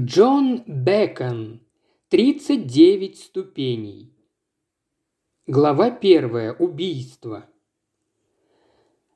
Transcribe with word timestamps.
Джон 0.00 0.62
Бекон. 0.68 1.58
39 2.10 3.18
ступеней. 3.18 4.12
Глава 5.48 5.90
первая. 5.90 6.52
Убийство. 6.52 7.46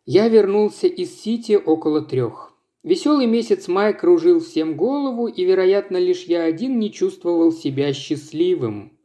Я 0.07 0.29
вернулся 0.29 0.89
из 0.89 1.15
Сити 1.21 1.53
около 1.53 2.03
трех. 2.03 2.53
Веселый 2.83 3.27
месяц 3.27 3.69
май 3.69 3.97
кружил 3.97 4.41
всем 4.41 4.77
голову, 4.77 5.29
и, 5.29 5.45
вероятно, 5.45 5.99
лишь 5.99 6.25
я 6.25 6.43
один 6.43 6.81
не 6.81 6.91
чувствовал 6.91 7.53
себя 7.53 7.93
счастливым. 7.93 8.99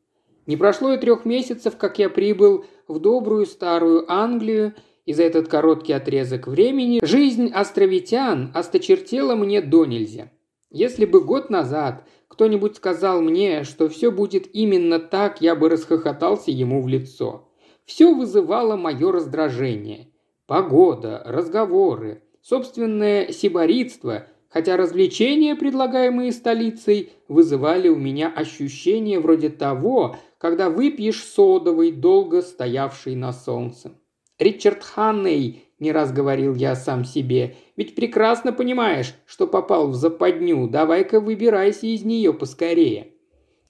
Не 0.48 0.58
прошло 0.58 0.94
и 0.94 0.98
трех 0.98 1.26
месяцев, 1.26 1.78
как 1.78 2.00
я 2.00 2.10
прибыл 2.10 2.66
в 2.88 2.98
добрую 2.98 3.46
старую 3.46 4.12
Англию, 4.12 4.74
и 5.06 5.14
за 5.14 5.22
этот 5.22 5.48
короткий 5.48 5.94
отрезок 5.94 6.48
времени 6.48 7.06
жизнь 7.06 7.52
островитян 7.54 8.50
осточертела 8.56 9.36
мне 9.36 9.62
до 9.62 9.86
нельзя– 9.86 10.32
если 10.70 11.06
бы 11.06 11.22
год 11.22 11.50
назад 11.50 12.04
кто-нибудь 12.28 12.76
сказал 12.76 13.22
мне, 13.22 13.64
что 13.64 13.88
все 13.90 14.12
будет 14.12 14.54
именно 14.54 15.00
так, 15.00 15.42
я 15.42 15.56
бы 15.56 15.70
расхохотался 15.70 16.52
ему 16.52 16.82
в 16.82 16.88
лицо. 16.88 17.50
Все 17.86 18.14
вызывало 18.14 18.76
мое 18.76 19.12
раздражение. 19.12 20.12
Погода, 20.46 21.24
разговоры, 21.26 22.24
собственное 22.42 23.32
сиборитство, 23.32 24.28
хотя 24.50 24.78
развлечения, 24.78 25.56
предлагаемые 25.56 26.32
столицей, 26.32 27.14
вызывали 27.28 27.88
у 27.88 27.96
меня 27.96 28.30
ощущение 28.30 29.20
вроде 29.20 29.50
того, 29.50 30.18
когда 30.38 30.70
выпьешь 30.70 31.24
содовый, 31.24 31.92
долго 31.92 32.42
стоявший 32.42 33.16
на 33.16 33.34
солнце. 33.34 33.94
Ричард 34.40 34.84
Ханней 34.84 35.68
не 35.80 35.92
раз 35.92 36.12
говорил 36.12 36.56
я 36.56 36.76
сам 36.76 37.06
себе. 37.06 37.56
«Ведь 37.76 37.96
прекрасно 37.96 38.52
понимаешь, 38.52 39.14
что 39.26 39.48
попал 39.48 39.90
в 39.90 39.96
западню, 39.96 40.68
давай-ка 40.68 41.20
выбирайся 41.20 41.88
из 41.88 42.04
нее 42.04 42.34
поскорее». 42.34 43.10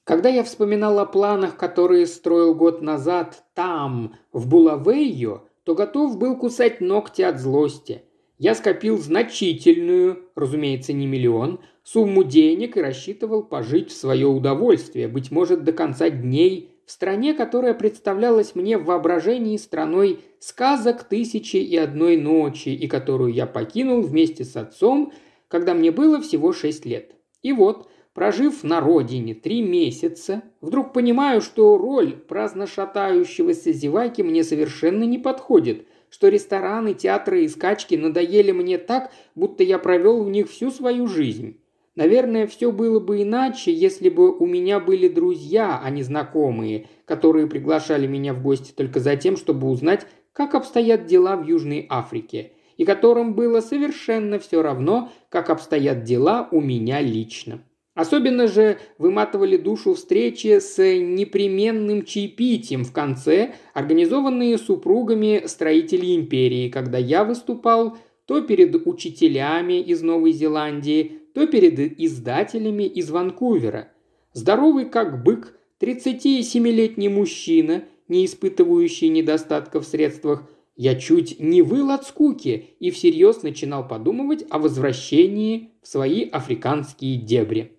Когда 0.03 0.29
я 0.29 0.45
вспоминал 0.45 0.99
о 0.99 1.05
планах, 1.05 1.57
которые 1.57 2.07
строил 2.07 2.55
год 2.55 2.81
назад 2.81 3.43
там, 3.53 4.15
в 4.31 4.47
Булавейо, 4.47 5.41
то 5.65 5.75
готов 5.75 6.17
был 6.17 6.37
кусать 6.37 6.79
ногти 6.79 7.23
от 7.23 7.39
злости. 7.41 8.03
Я 8.37 8.55
скопил 8.55 8.97
значительную, 8.97 10.29
разумеется, 10.33 10.93
не 10.93 11.07
миллион, 11.07 11.59
сумму 11.83 12.23
денег 12.23 12.77
и 12.77 12.81
рассчитывал 12.81 13.43
пожить 13.43 13.91
в 13.91 13.97
свое 13.97 14.27
удовольствие, 14.27 15.09
быть 15.09 15.29
может, 15.29 15.65
до 15.65 15.73
конца 15.73 16.09
дней 16.09 16.76
в 16.87 16.91
стране, 16.91 17.33
которая 17.33 17.73
представлялась 17.73 18.55
мне 18.55 18.77
в 18.77 18.85
воображении 18.85 19.57
страной 19.57 20.21
сказок 20.39 21.03
«Тысячи 21.03 21.57
и 21.57 21.75
одной 21.75 22.15
ночи» 22.15 22.69
и 22.69 22.87
которую 22.87 23.33
я 23.33 23.45
покинул 23.45 24.01
вместе 24.01 24.45
с 24.45 24.55
отцом, 24.55 25.11
когда 25.49 25.73
мне 25.73 25.91
было 25.91 26.21
всего 26.21 26.53
шесть 26.53 26.85
лет. 26.85 27.11
И 27.41 27.51
вот, 27.51 27.89
прожив 28.13 28.63
на 28.63 28.79
родине 28.79 29.35
три 29.35 29.61
месяца, 29.61 30.43
вдруг 30.61 30.93
понимаю, 30.93 31.41
что 31.41 31.77
роль 31.77 32.13
праздно 32.13 32.65
шатающегося 32.65 33.73
зеваки 33.73 34.23
мне 34.23 34.45
совершенно 34.45 35.03
не 35.03 35.17
подходит, 35.17 35.85
что 36.09 36.29
рестораны, 36.29 36.93
театры 36.93 37.43
и 37.43 37.49
скачки 37.49 37.95
надоели 37.95 38.53
мне 38.53 38.77
так, 38.77 39.11
будто 39.35 39.61
я 39.61 39.77
провел 39.77 40.23
в 40.23 40.29
них 40.29 40.49
всю 40.49 40.71
свою 40.71 41.07
жизнь. 41.07 41.59
Наверное, 41.97 42.45
все 42.45 42.71
было 42.71 42.99
бы 42.99 43.23
иначе, 43.23 43.73
если 43.73 44.09
бы 44.09 44.31
у 44.31 44.45
меня 44.45 44.79
были 44.79 45.07
друзья, 45.07 45.81
а 45.83 45.89
не 45.89 46.03
знакомые, 46.03 46.85
которые 47.05 47.47
приглашали 47.47 48.05
меня 48.05 48.35
в 48.35 48.43
гости 48.43 48.71
только 48.71 48.99
за 48.99 49.15
тем, 49.15 49.35
чтобы 49.35 49.67
узнать, 49.67 50.05
как 50.31 50.53
обстоят 50.53 51.07
дела 51.07 51.35
в 51.35 51.47
Южной 51.47 51.87
Африке, 51.89 52.51
и 52.77 52.85
которым 52.85 53.33
было 53.33 53.61
совершенно 53.61 54.37
все 54.37 54.61
равно, 54.61 55.11
как 55.29 55.49
обстоят 55.49 56.03
дела 56.03 56.47
у 56.51 56.61
меня 56.61 57.01
лично. 57.01 57.63
Особенно 57.95 58.47
же 58.47 58.77
выматывали 58.99 59.57
душу 59.57 59.95
встречи 59.95 60.59
с 60.59 60.77
непременным 60.77 62.05
чаепитием 62.05 62.83
в 62.83 62.93
конце, 62.93 63.55
организованные 63.73 64.59
супругами 64.59 65.47
строителей 65.47 66.15
империи, 66.15 66.69
когда 66.69 66.99
я 66.99 67.23
выступал 67.23 67.97
то 68.27 68.41
перед 68.41 68.75
учителями 68.85 69.79
из 69.79 70.03
Новой 70.03 70.33
Зеландии, 70.33 71.21
то 71.37 71.45
перед 71.45 72.01
издателями 72.01 72.85
из 72.85 73.11
Ванкувера. 73.11 73.89
Здоровый 74.33 74.85
как 74.85 75.23
бык, 75.23 75.55
37-летний 75.79 77.09
мужчина, 77.09 77.83
не 78.07 78.25
испытывающий 78.25 79.09
недостатков 79.09 79.85
в 79.85 79.87
средствах, 79.87 80.49
я 80.75 80.95
чуть 80.95 81.39
не 81.39 81.61
выл 81.61 81.91
от 81.91 82.07
скуки 82.07 82.69
и 82.79 82.89
всерьез 82.89 83.43
начинал 83.43 83.87
подумывать 83.87 84.45
о 84.49 84.57
возвращении 84.57 85.73
в 85.83 85.87
свои 85.87 86.27
африканские 86.27 87.17
дебри. 87.17 87.73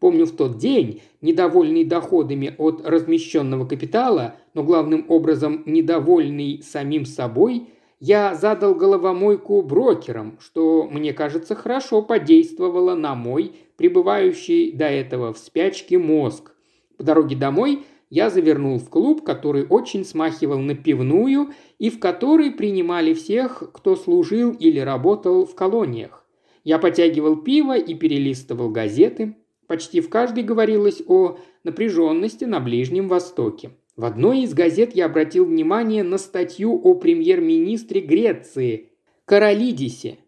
Помню 0.00 0.26
в 0.26 0.32
тот 0.32 0.58
день, 0.58 1.00
недовольный 1.20 1.84
доходами 1.84 2.52
от 2.58 2.84
размещенного 2.84 3.64
капитала, 3.64 4.34
но 4.54 4.64
главным 4.64 5.06
образом 5.08 5.62
недовольный 5.66 6.64
самим 6.64 7.06
собой– 7.06 7.68
я 8.00 8.34
задал 8.34 8.74
головомойку 8.74 9.60
брокерам, 9.62 10.38
что, 10.40 10.88
мне 10.90 11.12
кажется, 11.12 11.54
хорошо 11.54 12.02
подействовало 12.02 12.94
на 12.94 13.14
мой, 13.14 13.52
пребывающий 13.76 14.72
до 14.72 14.84
этого 14.84 15.32
в 15.32 15.38
спячке 15.38 15.98
мозг. 15.98 16.52
По 16.96 17.02
дороге 17.02 17.36
домой 17.36 17.84
я 18.10 18.30
завернул 18.30 18.78
в 18.78 18.88
клуб, 18.88 19.24
который 19.24 19.66
очень 19.68 20.04
смахивал 20.04 20.58
на 20.60 20.74
пивную 20.74 21.52
и 21.78 21.90
в 21.90 21.98
который 21.98 22.52
принимали 22.52 23.14
всех, 23.14 23.70
кто 23.72 23.96
служил 23.96 24.52
или 24.52 24.78
работал 24.78 25.44
в 25.44 25.54
колониях. 25.54 26.24
Я 26.64 26.78
потягивал 26.78 27.36
пиво 27.36 27.76
и 27.76 27.94
перелистывал 27.94 28.70
газеты. 28.70 29.36
Почти 29.66 30.00
в 30.00 30.08
каждой 30.08 30.44
говорилось 30.44 31.02
о 31.06 31.38
напряженности 31.64 32.44
на 32.44 32.60
Ближнем 32.60 33.08
Востоке. 33.08 33.70
В 33.98 34.04
одной 34.04 34.42
из 34.42 34.54
газет 34.54 34.94
я 34.94 35.06
обратил 35.06 35.44
внимание 35.44 36.04
на 36.04 36.18
статью 36.18 36.80
о 36.84 36.94
премьер-министре 36.94 38.00
Греции 38.00 38.90
Каролидисе. 39.24 40.18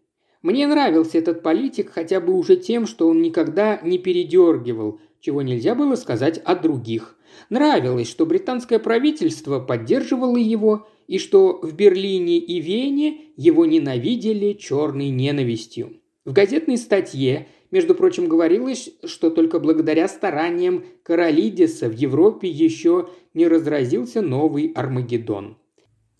Мне 0.41 0.67
нравился 0.67 1.17
этот 1.17 1.41
политик 1.41 1.89
хотя 1.89 2.19
бы 2.19 2.33
уже 2.33 2.57
тем, 2.57 2.85
что 2.85 3.07
он 3.07 3.21
никогда 3.21 3.79
не 3.81 3.97
передергивал, 3.97 4.99
чего 5.21 5.41
нельзя 5.41 5.73
было 5.73 5.95
сказать 5.95 6.37
о 6.39 6.55
других. 6.55 7.15
Нравилось, 7.49 8.09
что 8.09 8.25
британское 8.25 8.77
правительство 8.77 9.61
поддерживало 9.61 10.35
его, 10.35 10.85
и 11.07 11.17
что 11.17 11.57
в 11.61 11.73
Берлине 11.73 12.39
и 12.39 12.59
Вене 12.59 13.21
его 13.37 13.65
ненавидели 13.65 14.51
черной 14.51 15.07
ненавистью. 15.07 15.93
В 16.25 16.33
газетной 16.33 16.77
статье 16.77 17.47
между 17.71 17.95
прочим, 17.95 18.27
говорилось, 18.27 18.89
что 19.05 19.29
только 19.29 19.59
благодаря 19.59 20.07
стараниям 20.07 20.83
Каролидиса 21.03 21.87
в 21.87 21.93
Европе 21.93 22.49
еще 22.49 23.09
не 23.33 23.47
разразился 23.47 24.21
новый 24.21 24.71
Армагеддон. 24.75 25.57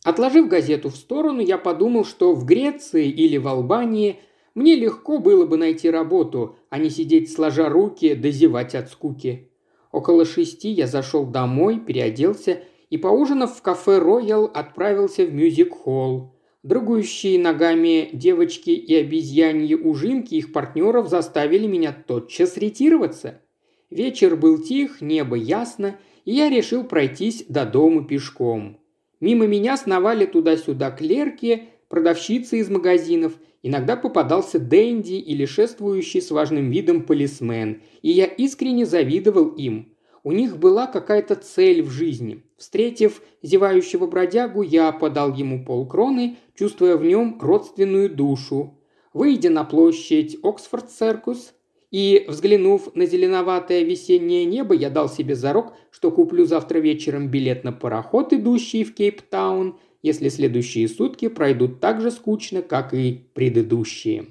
Отложив 0.04 0.48
газету 0.48 0.90
в 0.90 0.96
сторону, 0.96 1.42
я 1.42 1.58
подумал, 1.58 2.06
что 2.06 2.34
в 2.34 2.46
Греции 2.46 3.08
или 3.08 3.38
в 3.38 3.48
Албании 3.48 4.20
мне 4.56 4.76
легко 4.76 5.20
было 5.20 5.46
бы 5.46 5.58
найти 5.58 5.90
работу, 5.90 6.56
а 6.70 6.80
не 6.80 6.90
сидеть 6.90 7.32
сложа 7.32 7.70
руки, 7.70 8.16
дозевать 8.16 8.74
от 8.74 8.90
скуки. 8.90 9.52
Около 9.92 10.26
шести 10.26 10.70
я 10.70 10.88
зашел 10.88 11.26
домой, 11.26 11.80
переоделся 11.80 12.64
и, 12.90 12.98
поужинав 12.98 13.58
в 13.58 13.62
кафе 13.62 14.00
«Роял», 14.00 14.46
отправился 14.46 15.26
в 15.26 15.34
мюзик-холл. 15.34 16.34
Дрыгающие 16.64 17.40
ногами 17.40 18.10
девочки 18.14 18.70
и 18.70 18.94
обезьяньи 18.94 19.74
ужинки 19.74 20.36
их 20.36 20.54
партнеров 20.54 21.10
заставили 21.10 21.66
меня 21.66 21.92
тотчас 21.92 22.56
ретироваться. 22.56 23.42
Вечер 23.90 24.36
был 24.36 24.60
тих, 24.60 25.02
небо 25.02 25.36
ясно, 25.36 25.98
и 26.24 26.34
я 26.34 26.50
решил 26.50 26.84
пройтись 26.84 27.46
до 27.50 27.66
дома 27.66 28.06
пешком. 28.06 28.80
Мимо 29.20 29.48
меня 29.48 29.76
сновали 29.76 30.26
туда-сюда 30.26 30.92
клерки, 30.92 31.70
продавщицы 31.90 32.60
из 32.60 32.70
магазинов, 32.70 33.34
иногда 33.64 33.96
попадался 33.96 34.60
Дэнди 34.60 35.14
или 35.14 35.46
шествующий 35.46 36.22
с 36.22 36.30
важным 36.30 36.70
видом 36.70 37.04
полисмен, 37.04 37.82
и 38.04 38.12
я 38.12 38.26
искренне 38.26 38.86
завидовал 38.86 39.48
им. 39.50 39.96
У 40.24 40.32
них 40.32 40.58
была 40.58 40.86
какая-то 40.86 41.36
цель 41.36 41.82
в 41.82 41.90
жизни. 41.90 42.44
Встретив 42.62 43.24
зевающего 43.42 44.06
бродягу, 44.06 44.62
я 44.62 44.92
подал 44.92 45.34
ему 45.34 45.66
полкроны, 45.66 46.36
чувствуя 46.54 46.96
в 46.96 47.04
нем 47.04 47.40
родственную 47.42 48.08
душу. 48.08 48.78
Выйдя 49.14 49.50
на 49.50 49.64
площадь 49.64 50.38
Оксфорд-Церкус 50.44 51.54
и 51.90 52.24
взглянув 52.28 52.94
на 52.94 53.08
зеленоватое 53.08 53.82
весеннее 53.82 54.46
небо, 54.46 54.76
я 54.76 54.92
дал 54.92 55.10
себе 55.10 55.34
зарок, 55.34 55.74
что 55.90 56.12
куплю 56.12 56.46
завтра 56.46 56.78
вечером 56.78 57.30
билет 57.30 57.64
на 57.64 57.72
пароход, 57.72 58.32
идущий 58.32 58.84
в 58.84 58.94
Кейптаун, 58.94 59.80
если 60.04 60.30
следующие 60.30 60.88
сутки 60.88 61.30
пройдут 61.30 61.80
так 61.80 62.00
же 62.00 62.12
скучно, 62.12 62.62
как 62.62 62.94
и 62.94 63.26
предыдущие. 63.34 64.28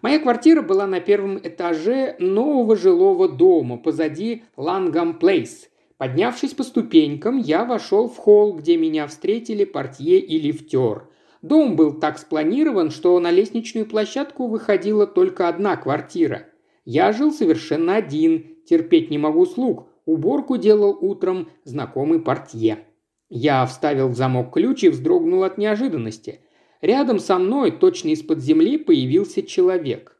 Моя 0.00 0.18
квартира 0.20 0.62
была 0.62 0.86
на 0.86 1.00
первом 1.00 1.36
этаже 1.36 2.16
нового 2.18 2.76
жилого 2.76 3.28
дома 3.28 3.76
позади 3.76 4.44
Лангам 4.56 5.18
Плейс. 5.18 5.68
Поднявшись 6.02 6.52
по 6.54 6.64
ступенькам, 6.64 7.38
я 7.38 7.64
вошел 7.64 8.08
в 8.08 8.16
холл, 8.16 8.54
где 8.54 8.76
меня 8.76 9.06
встретили 9.06 9.64
портье 9.64 10.18
и 10.18 10.36
лифтер. 10.36 11.08
Дом 11.42 11.76
был 11.76 11.92
так 11.92 12.18
спланирован, 12.18 12.90
что 12.90 13.16
на 13.20 13.30
лестничную 13.30 13.86
площадку 13.86 14.48
выходила 14.48 15.06
только 15.06 15.46
одна 15.46 15.76
квартира. 15.76 16.48
Я 16.84 17.12
жил 17.12 17.30
совершенно 17.30 17.94
один, 17.94 18.56
терпеть 18.68 19.12
не 19.12 19.18
могу 19.18 19.46
слуг. 19.46 19.86
Уборку 20.04 20.56
делал 20.56 20.98
утром 21.00 21.48
знакомый 21.62 22.18
портье. 22.18 22.80
Я 23.28 23.64
вставил 23.64 24.08
в 24.08 24.16
замок 24.16 24.52
ключ 24.52 24.82
и 24.82 24.88
вздрогнул 24.88 25.44
от 25.44 25.56
неожиданности. 25.56 26.40
Рядом 26.80 27.20
со 27.20 27.38
мной, 27.38 27.70
точно 27.70 28.08
из-под 28.08 28.40
земли, 28.40 28.76
появился 28.76 29.44
человек. 29.44 30.11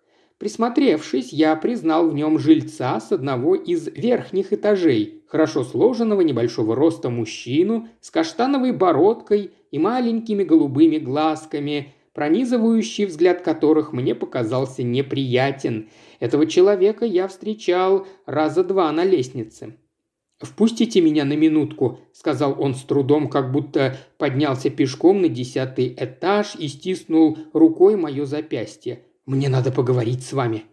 Присмотревшись, 0.42 1.32
я 1.32 1.54
признал 1.54 2.08
в 2.08 2.14
нем 2.14 2.36
жильца 2.40 2.98
с 2.98 3.12
одного 3.12 3.54
из 3.54 3.86
верхних 3.86 4.52
этажей, 4.52 5.22
хорошо 5.28 5.62
сложенного 5.62 6.22
небольшого 6.22 6.74
роста 6.74 7.10
мужчину 7.10 7.86
с 8.00 8.10
каштановой 8.10 8.72
бородкой 8.72 9.52
и 9.70 9.78
маленькими 9.78 10.42
голубыми 10.42 10.98
глазками, 10.98 11.94
пронизывающий 12.12 13.04
взгляд 13.04 13.42
которых 13.42 13.92
мне 13.92 14.16
показался 14.16 14.82
неприятен. 14.82 15.90
Этого 16.18 16.46
человека 16.46 17.04
я 17.04 17.28
встречал 17.28 18.08
раза 18.26 18.64
два 18.64 18.90
на 18.90 19.04
лестнице. 19.04 19.76
«Впустите 20.40 21.00
меня 21.02 21.24
на 21.24 21.36
минутку»,– 21.36 22.00
сказал 22.12 22.60
он 22.60 22.74
с 22.74 22.82
трудом, 22.82 23.28
как 23.28 23.52
будто 23.52 23.96
поднялся 24.18 24.70
пешком 24.70 25.22
на 25.22 25.28
десятый 25.28 25.94
этаж 25.96 26.56
и 26.58 26.66
стиснул 26.66 27.38
рукой 27.52 27.94
мое 27.94 28.24
запястье. 28.24 29.04
Мне 29.26 29.48
надо 29.48 29.70
поговорить 29.70 30.24
с 30.24 30.32
вами». 30.32 30.64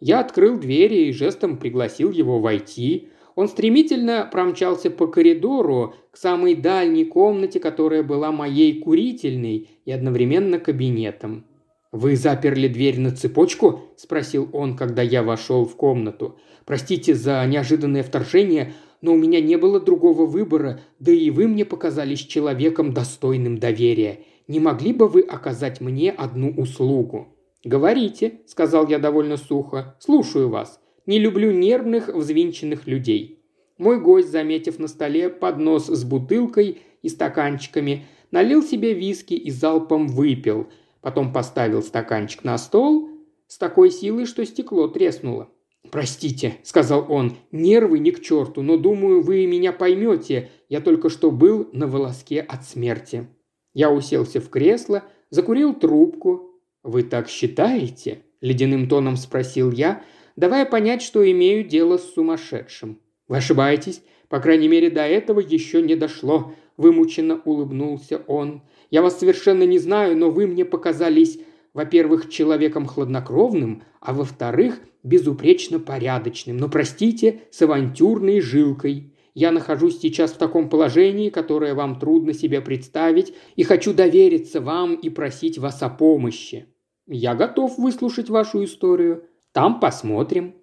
Я 0.00 0.20
открыл 0.20 0.58
двери 0.58 1.06
и 1.06 1.12
жестом 1.12 1.56
пригласил 1.56 2.10
его 2.10 2.38
войти. 2.38 3.08
Он 3.34 3.48
стремительно 3.48 4.28
промчался 4.30 4.90
по 4.90 5.06
коридору 5.06 5.94
к 6.10 6.16
самой 6.18 6.54
дальней 6.54 7.04
комнате, 7.04 7.60
которая 7.60 8.02
была 8.02 8.30
моей 8.30 8.80
курительной 8.80 9.70
и 9.84 9.90
одновременно 9.90 10.58
кабинетом. 10.58 11.46
«Вы 11.92 12.16
заперли 12.16 12.68
дверь 12.68 13.00
на 13.00 13.10
цепочку?»– 13.10 13.80
спросил 13.96 14.50
он, 14.52 14.76
когда 14.76 15.00
я 15.00 15.22
вошел 15.22 15.64
в 15.64 15.76
комнату. 15.76 16.38
«Простите 16.66 17.14
за 17.14 17.44
неожиданное 17.46 18.02
вторжение, 18.02 18.74
но 19.00 19.14
у 19.14 19.16
меня 19.16 19.40
не 19.40 19.56
было 19.56 19.80
другого 19.80 20.26
выбора, 20.26 20.80
да 20.98 21.12
и 21.12 21.30
вы 21.30 21.48
мне 21.48 21.64
показались 21.64 22.20
человеком, 22.20 22.92
достойным 22.92 23.56
доверия. 23.56 24.20
Не 24.46 24.60
могли 24.60 24.92
бы 24.92 25.08
вы 25.08 25.22
оказать 25.22 25.80
мне 25.80 26.10
одну 26.10 26.50
услугу?» 26.50 27.35
«Говорите»,– 27.66 28.42
сказал 28.46 28.86
я 28.86 29.00
довольно 29.00 29.36
сухо. 29.36 29.96
«Слушаю 29.98 30.48
вас. 30.48 30.78
Не 31.04 31.18
люблю 31.18 31.50
нервных, 31.50 32.06
взвинченных 32.06 32.86
людей». 32.86 33.42
Мой 33.76 34.00
гость, 34.00 34.30
заметив 34.30 34.78
на 34.78 34.86
столе 34.86 35.28
поднос 35.28 35.88
с 35.88 36.04
бутылкой 36.04 36.78
и 37.02 37.08
стаканчиками, 37.08 38.06
налил 38.30 38.62
себе 38.62 38.94
виски 38.94 39.34
и 39.34 39.50
залпом 39.50 40.06
выпил. 40.06 40.68
Потом 41.00 41.32
поставил 41.32 41.82
стаканчик 41.82 42.44
на 42.44 42.56
стол 42.56 43.10
с 43.48 43.58
такой 43.58 43.90
силой, 43.90 44.26
что 44.26 44.46
стекло 44.46 44.86
треснуло. 44.86 45.50
«Простите»,– 45.90 46.58
сказал 46.62 47.06
он,– 47.08 47.36
«нервы 47.50 47.98
не 47.98 48.12
к 48.12 48.22
черту, 48.22 48.62
но 48.62 48.76
думаю, 48.76 49.22
вы 49.22 49.44
меня 49.46 49.72
поймете. 49.72 50.50
Я 50.68 50.80
только 50.80 51.10
что 51.10 51.32
был 51.32 51.68
на 51.72 51.88
волоске 51.88 52.42
от 52.42 52.64
смерти». 52.64 53.26
Я 53.74 53.90
уселся 53.90 54.40
в 54.40 54.50
кресло, 54.50 55.02
закурил 55.30 55.74
трубку, 55.74 56.55
«Вы 56.86 57.02
так 57.02 57.28
считаете?»– 57.28 58.20
ледяным 58.40 58.88
тоном 58.88 59.16
спросил 59.16 59.72
я, 59.72 60.04
давая 60.36 60.64
понять, 60.64 61.02
что 61.02 61.28
имею 61.28 61.64
дело 61.64 61.98
с 61.98 62.14
сумасшедшим. 62.14 63.00
«Вы 63.26 63.38
ошибаетесь. 63.38 64.02
По 64.28 64.38
крайней 64.38 64.68
мере, 64.68 64.88
до 64.88 65.00
этого 65.00 65.40
еще 65.40 65.82
не 65.82 65.96
дошло»,– 65.96 66.54
вымученно 66.76 67.42
улыбнулся 67.44 68.22
он. 68.28 68.62
«Я 68.92 69.02
вас 69.02 69.18
совершенно 69.18 69.64
не 69.64 69.80
знаю, 69.80 70.16
но 70.16 70.30
вы 70.30 70.46
мне 70.46 70.64
показались, 70.64 71.40
во-первых, 71.74 72.30
человеком 72.30 72.86
хладнокровным, 72.86 73.82
а 74.00 74.12
во-вторых, 74.12 74.78
безупречно 75.02 75.80
порядочным, 75.80 76.56
но, 76.56 76.68
простите, 76.68 77.40
с 77.50 77.60
авантюрной 77.62 78.40
жилкой. 78.40 79.12
Я 79.34 79.50
нахожусь 79.50 79.98
сейчас 79.98 80.34
в 80.34 80.38
таком 80.38 80.68
положении, 80.68 81.30
которое 81.30 81.74
вам 81.74 81.98
трудно 81.98 82.32
себе 82.32 82.60
представить, 82.60 83.34
и 83.56 83.64
хочу 83.64 83.92
довериться 83.92 84.60
вам 84.60 84.94
и 84.94 85.10
просить 85.10 85.58
вас 85.58 85.82
о 85.82 85.88
помощи. 85.88 86.66
Я 87.06 87.34
готов 87.34 87.78
выслушать 87.78 88.28
вашу 88.28 88.64
историю. 88.64 89.24
Там 89.52 89.80
посмотрим». 89.80 90.54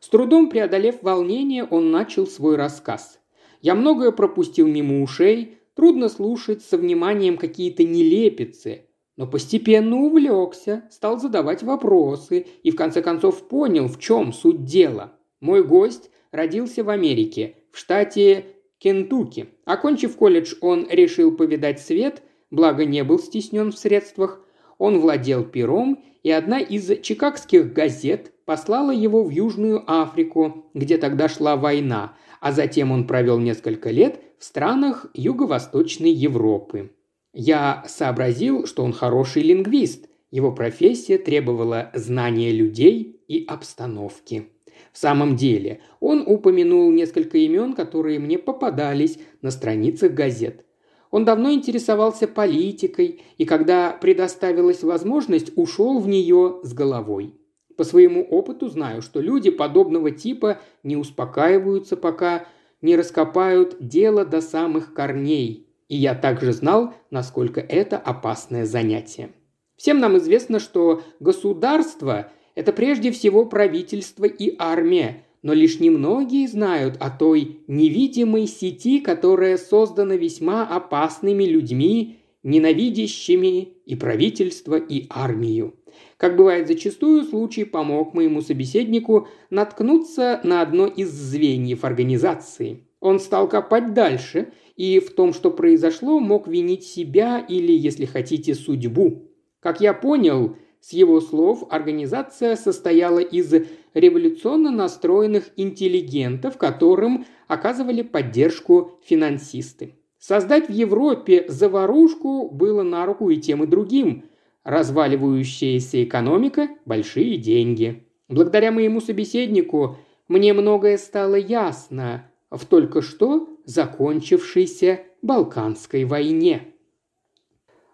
С 0.00 0.08
трудом 0.08 0.48
преодолев 0.48 1.02
волнение, 1.02 1.64
он 1.64 1.90
начал 1.90 2.26
свой 2.26 2.56
рассказ. 2.56 3.18
Я 3.60 3.74
многое 3.74 4.12
пропустил 4.12 4.68
мимо 4.68 5.02
ушей, 5.02 5.58
трудно 5.74 6.08
слушать 6.08 6.62
со 6.62 6.78
вниманием 6.78 7.36
какие-то 7.36 7.82
нелепицы, 7.82 8.86
но 9.16 9.26
постепенно 9.26 9.96
увлекся, 9.96 10.84
стал 10.90 11.18
задавать 11.18 11.64
вопросы 11.64 12.46
и 12.62 12.70
в 12.70 12.76
конце 12.76 13.02
концов 13.02 13.48
понял, 13.48 13.88
в 13.88 13.98
чем 13.98 14.32
суть 14.32 14.64
дела. 14.64 15.12
Мой 15.40 15.64
гость 15.64 16.10
родился 16.30 16.84
в 16.84 16.90
Америке, 16.90 17.56
в 17.72 17.78
штате 17.78 18.46
Кентукки. 18.78 19.48
Окончив 19.64 20.16
колледж, 20.16 20.54
он 20.60 20.86
решил 20.88 21.36
повидать 21.36 21.80
свет, 21.80 22.22
благо 22.52 22.84
не 22.84 23.02
был 23.02 23.18
стеснен 23.18 23.72
в 23.72 23.78
средствах, 23.78 24.40
он 24.78 25.00
владел 25.00 25.44
пером, 25.44 26.02
и 26.22 26.30
одна 26.30 26.58
из 26.58 27.00
чикагских 27.02 27.72
газет 27.72 28.32
послала 28.44 28.90
его 28.90 29.22
в 29.24 29.30
Южную 29.30 29.82
Африку, 29.86 30.70
где 30.74 30.96
тогда 30.96 31.28
шла 31.28 31.56
война, 31.56 32.16
а 32.40 32.52
затем 32.52 32.90
он 32.90 33.06
провел 33.06 33.38
несколько 33.38 33.90
лет 33.90 34.20
в 34.38 34.44
странах 34.44 35.06
Юго-Восточной 35.14 36.10
Европы. 36.10 36.92
Я 37.34 37.84
сообразил, 37.86 38.66
что 38.66 38.84
он 38.84 38.92
хороший 38.92 39.42
лингвист, 39.42 40.08
его 40.30 40.52
профессия 40.52 41.18
требовала 41.18 41.90
знания 41.94 42.52
людей 42.52 43.22
и 43.28 43.44
обстановки. 43.46 44.48
В 44.92 44.98
самом 44.98 45.36
деле, 45.36 45.80
он 46.00 46.24
упомянул 46.26 46.90
несколько 46.90 47.38
имен, 47.38 47.74
которые 47.74 48.18
мне 48.18 48.38
попадались 48.38 49.18
на 49.42 49.50
страницах 49.50 50.12
газет. 50.12 50.64
Он 51.10 51.24
давно 51.24 51.50
интересовался 51.52 52.28
политикой 52.28 53.22
и, 53.38 53.44
когда 53.44 53.92
предоставилась 53.92 54.82
возможность, 54.82 55.52
ушел 55.56 56.00
в 56.00 56.08
нее 56.08 56.60
с 56.62 56.72
головой. 56.72 57.34
По 57.76 57.84
своему 57.84 58.24
опыту 58.24 58.68
знаю, 58.68 59.02
что 59.02 59.20
люди 59.20 59.50
подобного 59.50 60.10
типа 60.10 60.58
не 60.82 60.96
успокаиваются, 60.96 61.96
пока 61.96 62.46
не 62.82 62.96
раскопают 62.96 63.76
дело 63.80 64.24
до 64.24 64.40
самых 64.40 64.92
корней. 64.92 65.68
И 65.88 65.96
я 65.96 66.14
также 66.14 66.52
знал, 66.52 66.92
насколько 67.10 67.60
это 67.60 67.96
опасное 67.96 68.66
занятие. 68.66 69.30
Всем 69.76 70.00
нам 70.00 70.18
известно, 70.18 70.58
что 70.58 71.02
государство– 71.20 72.30
это 72.54 72.72
прежде 72.72 73.12
всего 73.12 73.46
правительство 73.46 74.24
и 74.24 74.54
армия, 74.58 75.24
но 75.42 75.52
лишь 75.52 75.80
немногие 75.80 76.48
знают 76.48 76.96
о 77.00 77.10
той 77.10 77.60
невидимой 77.66 78.46
сети, 78.46 79.00
которая 79.00 79.56
создана 79.56 80.16
весьма 80.16 80.66
опасными 80.66 81.44
людьми, 81.44 82.18
ненавидящими 82.42 83.68
и 83.84 83.94
правительство, 83.96 84.76
и 84.76 85.06
армию. 85.10 85.74
Как 86.16 86.36
бывает 86.36 86.68
зачастую, 86.68 87.24
случай 87.24 87.64
помог 87.64 88.14
моему 88.14 88.40
собеседнику 88.40 89.28
наткнуться 89.50 90.40
на 90.42 90.62
одно 90.62 90.86
из 90.86 91.10
звеньев 91.10 91.84
организации. 91.84 92.84
Он 93.00 93.20
стал 93.20 93.48
копать 93.48 93.94
дальше, 93.94 94.52
и 94.76 94.98
в 95.00 95.10
том, 95.10 95.32
что 95.32 95.50
произошло, 95.50 96.18
мог 96.18 96.48
винить 96.48 96.84
себя 96.84 97.38
или, 97.38 97.72
если 97.72 98.04
хотите, 98.04 98.54
судьбу. 98.54 99.28
Как 99.60 99.80
я 99.80 99.92
понял, 99.92 100.56
с 100.80 100.92
его 100.92 101.20
слов, 101.20 101.64
организация 101.70 102.56
состояла 102.56 103.18
из 103.18 103.52
революционно 103.98 104.70
настроенных 104.70 105.50
интеллигентов, 105.56 106.56
которым 106.56 107.26
оказывали 107.46 108.02
поддержку 108.02 108.98
финансисты. 109.04 109.94
Создать 110.18 110.68
в 110.68 110.72
Европе 110.72 111.44
заварушку 111.48 112.50
было 112.50 112.82
на 112.82 113.06
руку 113.06 113.30
и 113.30 113.36
тем 113.36 113.62
и 113.64 113.66
другим. 113.66 114.24
Разваливающаяся 114.64 116.02
экономика– 116.04 116.68
большие 116.84 117.36
деньги. 117.36 118.04
Благодаря 118.28 118.72
моему 118.72 119.00
собеседнику 119.00 119.96
мне 120.26 120.52
многое 120.52 120.98
стало 120.98 121.36
ясно 121.36 122.30
в 122.50 122.66
только 122.66 123.00
что 123.00 123.48
закончившейся 123.64 125.00
Балканской 125.22 126.04
войне. 126.04 126.74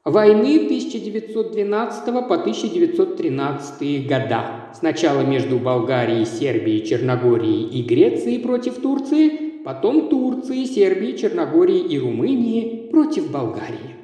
Войны 0.04 0.56
1912 0.66 2.04
по 2.04 2.34
1913 2.34 4.06
года. 4.06 4.70
Сначала 4.74 5.22
между 5.22 5.58
Болгарией, 5.58 6.26
Сербией, 6.26 6.84
Черногорией 6.84 7.66
и 7.70 7.82
Грецией 7.82 8.38
против 8.38 8.82
Турции, 8.82 9.62
потом 9.64 10.10
Турции, 10.10 10.66
Сербии, 10.66 11.16
Черногории 11.16 11.80
и 11.80 11.98
Румынии 11.98 12.90
против 12.90 13.30
Болгарии. 13.30 13.96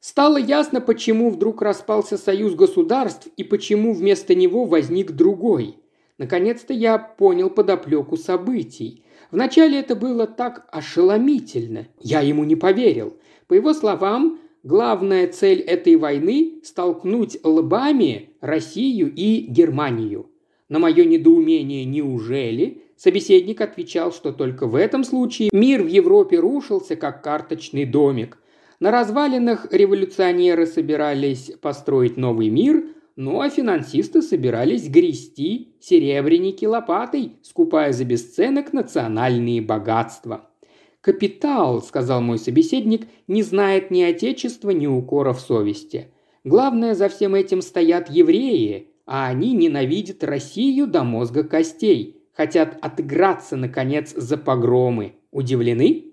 Стало 0.00 0.36
ясно, 0.36 0.80
почему 0.80 1.30
вдруг 1.30 1.62
распался 1.62 2.18
союз 2.18 2.56
государств 2.56 3.28
и 3.36 3.44
почему 3.44 3.94
вместо 3.94 4.34
него 4.34 4.64
возник 4.64 5.12
другой. 5.12 5.76
Наконец-то 6.18 6.72
я 6.72 6.98
понял 6.98 7.50
подоплеку 7.50 8.16
событий. 8.16 9.04
Вначале 9.30 9.78
это 9.78 9.94
было 9.94 10.26
так 10.26 10.66
ошеломительно. 10.72 11.86
Я 12.00 12.20
ему 12.20 12.42
не 12.42 12.56
поверил. 12.56 13.16
По 13.46 13.54
его 13.54 13.74
словам, 13.74 14.40
Главная 14.64 15.26
цель 15.26 15.58
этой 15.58 15.96
войны– 15.96 16.60
столкнуть 16.62 17.36
лбами 17.42 18.30
Россию 18.40 19.12
и 19.12 19.40
Германию. 19.48 20.30
На 20.68 20.78
мое 20.78 21.04
недоумение 21.04 21.84
«неужели?» 21.84 22.82
собеседник 22.96 23.60
отвечал, 23.60 24.12
что 24.12 24.30
только 24.30 24.68
в 24.68 24.76
этом 24.76 25.02
случае 25.02 25.50
мир 25.52 25.82
в 25.82 25.88
Европе 25.88 26.38
рушился, 26.38 26.94
как 26.94 27.24
карточный 27.24 27.84
домик. 27.84 28.38
На 28.78 28.92
развалинах 28.92 29.66
революционеры 29.72 30.66
собирались 30.66 31.50
построить 31.60 32.16
новый 32.16 32.48
мир, 32.48 32.84
ну 33.16 33.40
а 33.40 33.50
финансисты 33.50 34.22
собирались 34.22 34.88
грести 34.88 35.74
серебряники 35.80 36.66
лопатой, 36.66 37.32
скупая 37.42 37.92
за 37.92 38.04
бесценок 38.04 38.72
национальные 38.72 39.60
богатства. 39.60 40.51
«Капитал»,– 41.02 41.82
сказал 41.86 42.22
мой 42.22 42.38
собеседник,– 42.38 43.08
«не 43.26 43.42
знает 43.42 43.90
ни 43.90 44.02
отечества, 44.02 44.70
ни 44.70 44.86
укоров 44.86 45.40
совести. 45.40 46.12
Главное, 46.44 46.94
за 46.94 47.08
всем 47.08 47.34
этим 47.34 47.60
стоят 47.60 48.08
евреи, 48.08 48.88
а 49.04 49.26
они 49.26 49.52
ненавидят 49.52 50.22
Россию 50.22 50.86
до 50.86 51.02
мозга 51.02 51.42
костей, 51.42 52.22
хотят 52.32 52.78
отыграться, 52.80 53.56
наконец, 53.56 54.14
за 54.14 54.38
погромы. 54.38 55.14
Удивлены?» 55.32 56.12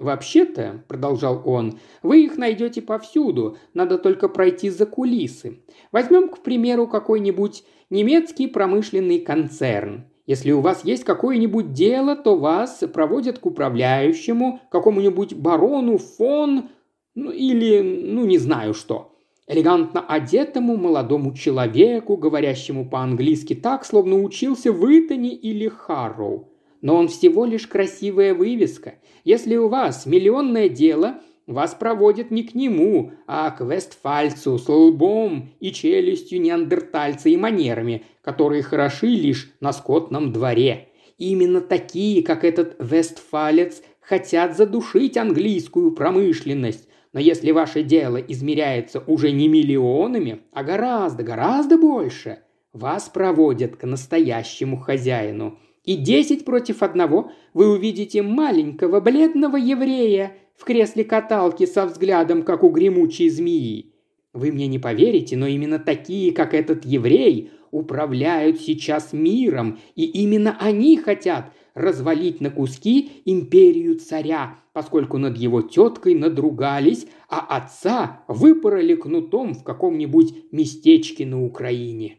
«Вообще-то»,– 0.00 0.82
продолжал 0.88 1.40
он,– 1.44 1.78
«вы 2.02 2.24
их 2.24 2.36
найдете 2.36 2.82
повсюду, 2.82 3.56
надо 3.72 3.98
только 3.98 4.28
пройти 4.28 4.68
за 4.68 4.84
кулисы. 4.84 5.60
Возьмем, 5.92 6.28
к 6.28 6.40
примеру, 6.40 6.88
какой-нибудь 6.88 7.62
немецкий 7.88 8.48
промышленный 8.48 9.20
концерн. 9.20 10.06
Если 10.26 10.52
у 10.52 10.60
вас 10.60 10.84
есть 10.84 11.04
какое-нибудь 11.04 11.72
дело, 11.72 12.16
то 12.16 12.36
вас 12.36 12.82
проводят 12.92 13.38
к 13.38 13.46
управляющему, 13.46 14.60
какому-нибудь 14.70 15.34
барону 15.34 15.98
фон, 15.98 16.70
ну 17.14 17.30
или, 17.30 17.80
ну 17.80 18.24
не 18.24 18.38
знаю 18.38 18.72
что. 18.72 19.12
Элегантно 19.46 20.00
одетому 20.00 20.76
молодому 20.78 21.34
человеку, 21.34 22.16
говорящему 22.16 22.88
по-английски 22.88 23.54
так, 23.54 23.84
словно 23.84 24.22
учился 24.22 24.72
в 24.72 24.82
Итоне 24.86 25.34
или 25.34 25.68
Харроу. 25.68 26.48
Но 26.80 26.96
он 26.96 27.08
всего 27.08 27.44
лишь 27.44 27.66
красивая 27.66 28.34
вывеска. 28.34 28.94
Если 29.24 29.56
у 29.56 29.68
вас 29.68 30.06
миллионное 30.06 30.70
дело, 30.70 31.20
вас 31.46 31.74
проводят 31.74 32.30
не 32.30 32.42
к 32.42 32.54
нему, 32.54 33.12
а 33.26 33.50
к 33.50 33.64
Вестфальцу 33.64 34.58
с 34.58 34.68
лбом 34.68 35.50
и 35.60 35.72
челюстью 35.72 36.40
неандертальца 36.40 37.28
и 37.28 37.36
манерами, 37.36 38.04
которые 38.22 38.62
хороши 38.62 39.08
лишь 39.08 39.52
на 39.60 39.72
скотном 39.72 40.32
дворе. 40.32 40.88
Именно 41.18 41.60
такие, 41.60 42.22
как 42.22 42.44
этот 42.44 42.76
Вестфалец, 42.78 43.82
хотят 44.00 44.56
задушить 44.56 45.16
английскую 45.16 45.92
промышленность. 45.92 46.88
Но 47.12 47.20
если 47.20 47.52
ваше 47.52 47.82
дело 47.82 48.16
измеряется 48.16 49.00
уже 49.06 49.30
не 49.30 49.46
миллионами, 49.46 50.40
а 50.52 50.64
гораздо, 50.64 51.22
гораздо 51.22 51.78
больше, 51.78 52.40
вас 52.72 53.08
проводят 53.08 53.76
к 53.76 53.84
настоящему 53.84 54.78
хозяину– 54.78 55.58
и 55.84 55.96
десять 55.96 56.44
против 56.44 56.82
одного 56.82 57.30
вы 57.52 57.70
увидите 57.70 58.22
маленького 58.22 59.00
бледного 59.00 59.56
еврея 59.56 60.36
в 60.56 60.64
кресле 60.64 61.04
каталки 61.04 61.66
со 61.66 61.86
взглядом, 61.86 62.42
как 62.42 62.62
у 62.62 62.70
гремучей 62.70 63.28
змеи. 63.28 63.92
Вы 64.32 64.50
мне 64.50 64.66
не 64.66 64.78
поверите, 64.78 65.36
но 65.36 65.46
именно 65.46 65.78
такие, 65.78 66.32
как 66.32 66.54
этот 66.54 66.84
еврей, 66.84 67.50
управляют 67.70 68.60
сейчас 68.60 69.12
миром, 69.12 69.78
и 69.94 70.04
именно 70.04 70.56
они 70.60 70.96
хотят 70.96 71.52
развалить 71.74 72.40
на 72.40 72.50
куски 72.50 73.22
империю 73.24 73.98
царя, 73.98 74.58
поскольку 74.72 75.18
над 75.18 75.36
его 75.36 75.60
теткой 75.62 76.14
надругались, 76.14 77.06
а 77.28 77.40
отца 77.40 78.24
выпороли 78.28 78.94
кнутом 78.94 79.54
в 79.54 79.64
каком-нибудь 79.64 80.52
местечке 80.52 81.26
на 81.26 81.44
Украине. 81.44 82.18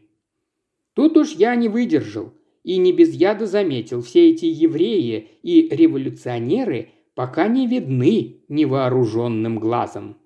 Тут 0.94 1.16
уж 1.16 1.32
я 1.32 1.54
не 1.54 1.68
выдержал 1.68 2.32
и 2.66 2.78
не 2.78 2.92
без 2.92 3.14
яда 3.14 3.46
заметил, 3.46 4.02
все 4.02 4.30
эти 4.30 4.46
евреи 4.46 5.28
и 5.44 5.68
революционеры 5.70 6.90
пока 7.14 7.46
не 7.46 7.68
видны 7.68 8.42
невооруженным 8.48 9.60
глазом. 9.60 10.16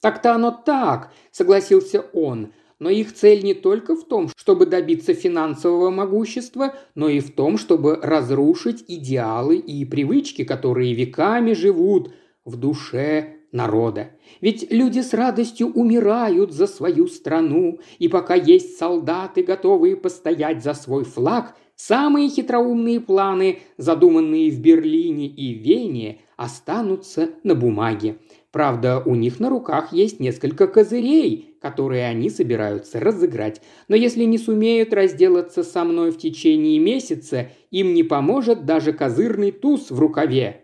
«Так-то 0.00 0.36
оно 0.36 0.52
так»,– 0.52 1.12
согласился 1.32 2.02
он,– 2.12 2.52
«но 2.78 2.88
их 2.88 3.12
цель 3.14 3.42
не 3.42 3.54
только 3.54 3.96
в 3.96 4.06
том, 4.06 4.28
чтобы 4.36 4.66
добиться 4.66 5.12
финансового 5.12 5.90
могущества, 5.90 6.76
но 6.94 7.08
и 7.08 7.18
в 7.18 7.34
том, 7.34 7.58
чтобы 7.58 7.96
разрушить 7.96 8.84
идеалы 8.86 9.56
и 9.56 9.84
привычки, 9.84 10.44
которые 10.44 10.94
веками 10.94 11.52
живут 11.52 12.12
в 12.44 12.56
душе 12.56 13.38
народа. 13.54 14.10
Ведь 14.40 14.70
люди 14.70 15.00
с 15.00 15.14
радостью 15.14 15.72
умирают 15.72 16.52
за 16.52 16.66
свою 16.66 17.06
страну, 17.06 17.78
и 17.98 18.08
пока 18.08 18.34
есть 18.34 18.76
солдаты, 18.76 19.42
готовые 19.42 19.96
постоять 19.96 20.62
за 20.62 20.74
свой 20.74 21.04
флаг, 21.04 21.56
самые 21.76 22.28
хитроумные 22.28 23.00
планы, 23.00 23.60
задуманные 23.78 24.50
в 24.50 24.60
Берлине 24.60 25.28
и 25.28 25.54
Вене, 25.54 26.20
останутся 26.36 27.30
на 27.44 27.54
бумаге. 27.54 28.18
Правда, 28.50 29.02
у 29.04 29.14
них 29.14 29.40
на 29.40 29.48
руках 29.48 29.92
есть 29.92 30.20
несколько 30.20 30.66
козырей, 30.66 31.56
которые 31.60 32.06
они 32.06 32.30
собираются 32.30 33.00
разыграть. 33.00 33.60
Но 33.88 33.96
если 33.96 34.24
не 34.24 34.38
сумеют 34.38 34.92
разделаться 34.92 35.64
со 35.64 35.84
мной 35.84 36.10
в 36.10 36.18
течение 36.18 36.78
месяца, 36.78 37.48
им 37.70 37.94
не 37.94 38.02
поможет 38.02 38.64
даже 38.64 38.92
козырный 38.92 39.50
туз 39.50 39.90
в 39.90 39.98
рукаве. 39.98 40.63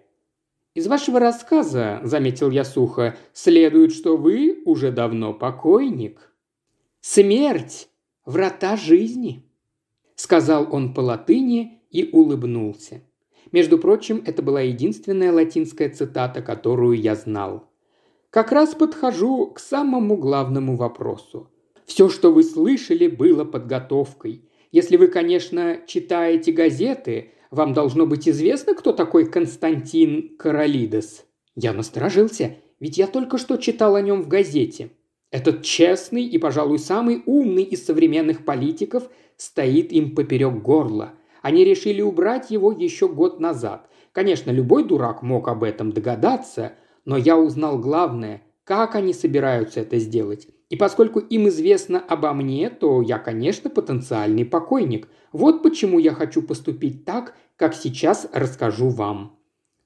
«Из 0.74 0.86
вашего 0.86 1.18
рассказа,— 1.18 2.00
заметил 2.04 2.50
я 2.50 2.64
сухо,— 2.64 3.16
следует, 3.32 3.92
что 3.92 4.16
вы 4.16 4.62
уже 4.64 4.92
давно 4.92 5.34
покойник». 5.34 6.32
«Смерть— 7.00 7.88
врата 8.24 8.76
жизни»,— 8.76 9.44
сказал 10.14 10.68
он 10.72 10.94
по 10.94 11.00
латыни 11.00 11.82
и 11.90 12.08
улыбнулся. 12.12 13.02
Между 13.52 13.78
прочим, 13.78 14.22
это 14.24 14.42
была 14.42 14.60
единственная 14.60 15.32
латинская 15.32 15.88
цитата, 15.88 16.40
которую 16.40 17.00
я 17.00 17.16
знал. 17.16 17.68
Как 18.30 18.52
раз 18.52 18.76
подхожу 18.76 19.46
к 19.48 19.58
самому 19.58 20.16
главному 20.16 20.76
вопросу. 20.76 21.50
Все, 21.84 22.08
что 22.08 22.32
вы 22.32 22.44
слышали, 22.44 23.08
было 23.08 23.44
подготовкой. 23.44 24.48
Если 24.70 24.96
вы, 24.96 25.08
конечно, 25.08 25.80
читаете 25.88 26.52
газеты, 26.52 27.32
вам 27.50 27.73
должно 27.73 28.07
быть 28.07 28.28
известно, 28.28 28.75
кто 28.75 28.92
такой 28.92 29.26
Константин 29.30 30.37
Каролидес?» 30.37 31.25
Я 31.54 31.73
насторожился, 31.73 32.57
ведь 32.78 32.97
я 32.97 33.07
только 33.07 33.38
что 33.38 33.57
читал 33.57 33.97
о 33.97 34.02
нем 34.02 34.23
в 34.23 34.28
газете. 34.28 34.90
Этот 35.30 35.62
честный 35.62 36.25
и, 36.25 36.38
пожалуй, 36.38 36.78
самый 36.78 37.23
умный 37.26 37.62
из 37.62 37.85
современных 37.85 38.45
политиков 38.45 39.09
стоит 39.37 39.92
им 39.92 40.14
поперек 40.14 40.54
горла. 40.54 41.12
Они 41.42 41.64
решили 41.64 42.02
убрать 42.02 42.50
его 42.50 42.73
еще 42.73 43.09
год 43.09 43.40
назад. 43.40 43.88
Конечно, 44.12 44.50
любой 44.50 44.85
дурак 44.85 45.23
мог 45.23 45.49
об 45.49 45.62
этом 45.62 45.92
догадаться, 45.92 46.73
но 47.04 47.16
я 47.16 47.38
узнал 47.38 47.78
главное, 47.78 48.42
как 48.64 48.95
они 48.95 49.12
собираются 49.12 49.80
это 49.80 49.99
сделать. 49.99 50.49
И 50.70 50.76
поскольку 50.76 51.18
им 51.18 51.48
известно 51.48 51.98
обо 51.98 52.32
мне, 52.32 52.70
то 52.70 53.02
я, 53.02 53.18
конечно, 53.18 53.68
потенциальный 53.68 54.44
покойник. 54.44 55.08
Вот 55.32 55.62
почему 55.62 55.98
я 55.98 56.12
хочу 56.12 56.42
поступить 56.42 57.04
так, 57.04 57.34
как 57.56 57.74
сейчас 57.74 58.28
расскажу 58.32 58.88
вам». 58.88 59.36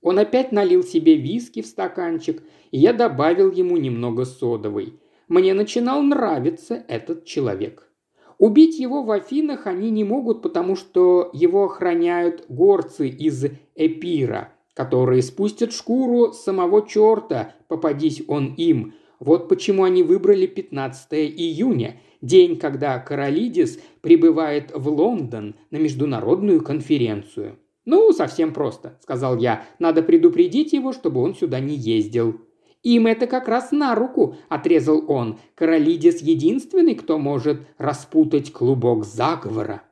Он 0.02 0.18
опять 0.18 0.52
налил 0.52 0.84
себе 0.84 1.16
виски 1.16 1.62
в 1.62 1.66
стаканчик, 1.66 2.42
и 2.70 2.78
я 2.78 2.92
добавил 2.92 3.50
ему 3.50 3.78
немного 3.78 4.26
содовой. 4.26 5.00
Мне 5.28 5.54
начинал 5.54 6.02
нравиться 6.02 6.84
этот 6.86 7.24
человек. 7.24 7.88
Убить 8.36 8.78
его 8.78 9.02
в 9.02 9.10
Афинах 9.10 9.66
они 9.66 9.90
не 9.90 10.04
могут, 10.04 10.42
потому 10.42 10.76
что 10.76 11.30
его 11.32 11.64
охраняют 11.64 12.44
горцы 12.50 13.08
из 13.08 13.46
Эпира, 13.74 14.52
которые 14.74 15.22
спустят 15.22 15.72
шкуру 15.72 16.34
самого 16.34 16.86
черта, 16.86 17.54
попадись 17.68 18.22
он 18.28 18.52
им– 18.52 18.92
вот 19.20 19.48
почему 19.48 19.84
они 19.84 20.02
выбрали 20.02 20.46
15 20.46 21.12
июня, 21.12 22.00
день, 22.20 22.58
когда 22.58 22.98
Каролидис 22.98 23.78
прибывает 24.00 24.72
в 24.74 24.88
Лондон 24.88 25.54
на 25.70 25.76
международную 25.76 26.62
конференцию. 26.62 27.58
«Ну, 27.84 28.12
совсем 28.12 28.52
просто»,– 28.52 28.98
сказал 29.02 29.38
я. 29.38 29.64
«Надо 29.78 30.02
предупредить 30.02 30.72
его, 30.72 30.92
чтобы 30.92 31.20
он 31.20 31.34
сюда 31.34 31.60
не 31.60 31.74
ездил». 31.74 32.40
«Им 32.82 33.06
это 33.06 33.26
как 33.26 33.48
раз 33.48 33.72
на 33.72 33.94
руку»,– 33.94 34.36
отрезал 34.48 35.04
он. 35.10 35.38
«Каролидис 35.54 36.20
единственный, 36.20 36.94
кто 36.94 37.18
может 37.18 37.60
распутать 37.78 38.52
клубок 38.52 39.04
заговора». 39.04 39.82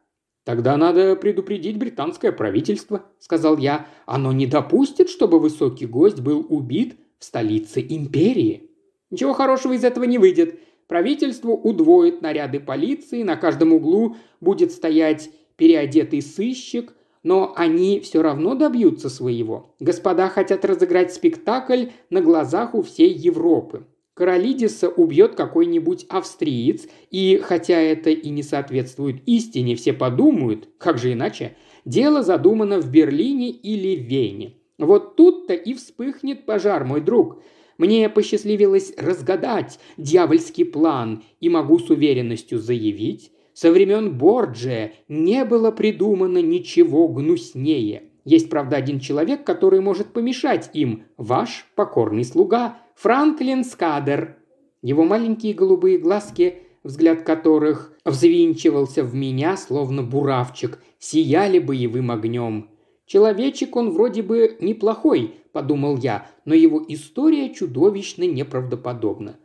«Тогда 0.45 0.77
надо 0.77 1.17
предупредить 1.17 1.79
британское 1.79 2.33
правительство»,– 2.33 3.05
сказал 3.19 3.57
я. 3.59 3.87
«Оно 4.07 4.33
не 4.33 4.47
допустит, 4.47 5.09
чтобы 5.09 5.39
высокий 5.39 5.87
гость 5.87 6.21
был 6.21 6.45
убит 6.49 6.97
в 7.19 7.25
столице 7.25 7.81
империи». 7.81 8.72
Ничего 9.13 9.35
хорошего 9.35 9.75
из 9.75 9.85
этого 9.85 10.05
не 10.05 10.17
выйдет. 10.17 10.59
Правительство 10.89 11.51
удвоит 11.51 12.23
наряды 12.23 12.59
полиции, 12.59 13.23
на 13.23 13.37
каждом 13.37 13.75
углу 13.75 14.17
будет 14.41 14.73
стоять 14.73 15.31
переодетый 15.57 16.23
сыщик, 16.23 16.95
но 17.23 17.53
они 17.55 18.01
все 18.01 18.23
равно 18.23 18.55
добьются 18.55 19.11
своего. 19.11 19.75
Господа 19.79 20.29
хотят 20.29 20.65
разыграть 20.65 21.13
спектакль 21.13 21.89
на 22.09 22.23
глазах 22.23 22.75
у 22.75 22.83
всей 22.83 23.13
Европы. 23.13 23.85
Королидиса 24.15 24.89
убьет 24.89 25.35
какой-нибудь 25.35 26.07
австриец, 26.09 26.87
и 27.11 27.39
хотя 27.43 27.79
это 27.79 28.09
и 28.09 28.31
не 28.31 28.43
соответствует 28.43 29.23
истине, 29.27 29.77
все 29.77 29.93
подумают, 29.93 30.69
как 30.79 30.99
же 30.99 31.13
иначе, 31.13 31.55
дело 31.85 32.23
задумано 32.23 32.81
в 32.81 32.91
Берлине 32.91 33.51
или 33.51 33.95
Вене. 33.95 34.55
Вот 34.79 35.17
тут-то 35.17 35.53
и 35.53 35.75
вспыхнет 35.75 36.47
пожар, 36.47 36.85
мой 36.85 37.03
друг. 37.03 37.43
Мне 37.79 38.09
посчастливилось 38.09 38.93
разгадать 38.97 39.79
дьявольский 39.97 40.65
план, 40.65 41.23
и 41.41 41.49
могу 41.49 41.79
с 41.79 41.91
уверенностью 41.91 42.59
заявить, 42.59 43.33
со 43.55 43.71
времен 43.71 44.17
Борджия 44.17 44.93
не 45.09 45.45
было 45.45 45.71
придумано 45.71 46.39
ничего 46.39 47.09
гнуснее. 47.09 48.05
Есть, 48.25 48.49
правда, 48.49 48.77
один 48.77 49.01
человек, 49.01 49.45
который 49.45 49.81
может 49.81 50.09
помешать 50.09 50.71
им– 50.75 51.05
ваш 51.17 51.67
покорный 51.75 52.25
слуга 52.25 52.79
Франклин 52.95 53.65
Скадер. 53.65 54.37
Его 54.81 55.05
маленькие 55.05 55.55
голубые 55.55 55.99
глазки, 55.99 56.59
взгляд 56.85 57.23
которых 57.23 57.93
взвинчивался 58.05 59.03
в 59.03 59.15
меня, 59.15 59.57
словно 59.57 60.03
буравчик, 60.03 60.79
сияли 60.99 61.59
боевым 61.59 62.11
огнем. 62.11 62.71
«Человечек 63.07 63.77
он 63.77 63.91
вроде 63.91 64.23
бы 64.23 64.57
неплохой»,– 64.61 65.35
подумал 65.53 65.97
я, 65.97 66.27
но 66.45 66.55
его 66.55 66.85
история 66.89 67.53
чудовищно 67.53 68.25
неправдоподобна. 68.25 69.37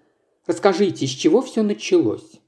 Расскажите, 0.45 1.05
с 1.05 1.09
чего 1.09 1.41
все 1.41 1.61
началось? 1.61 2.39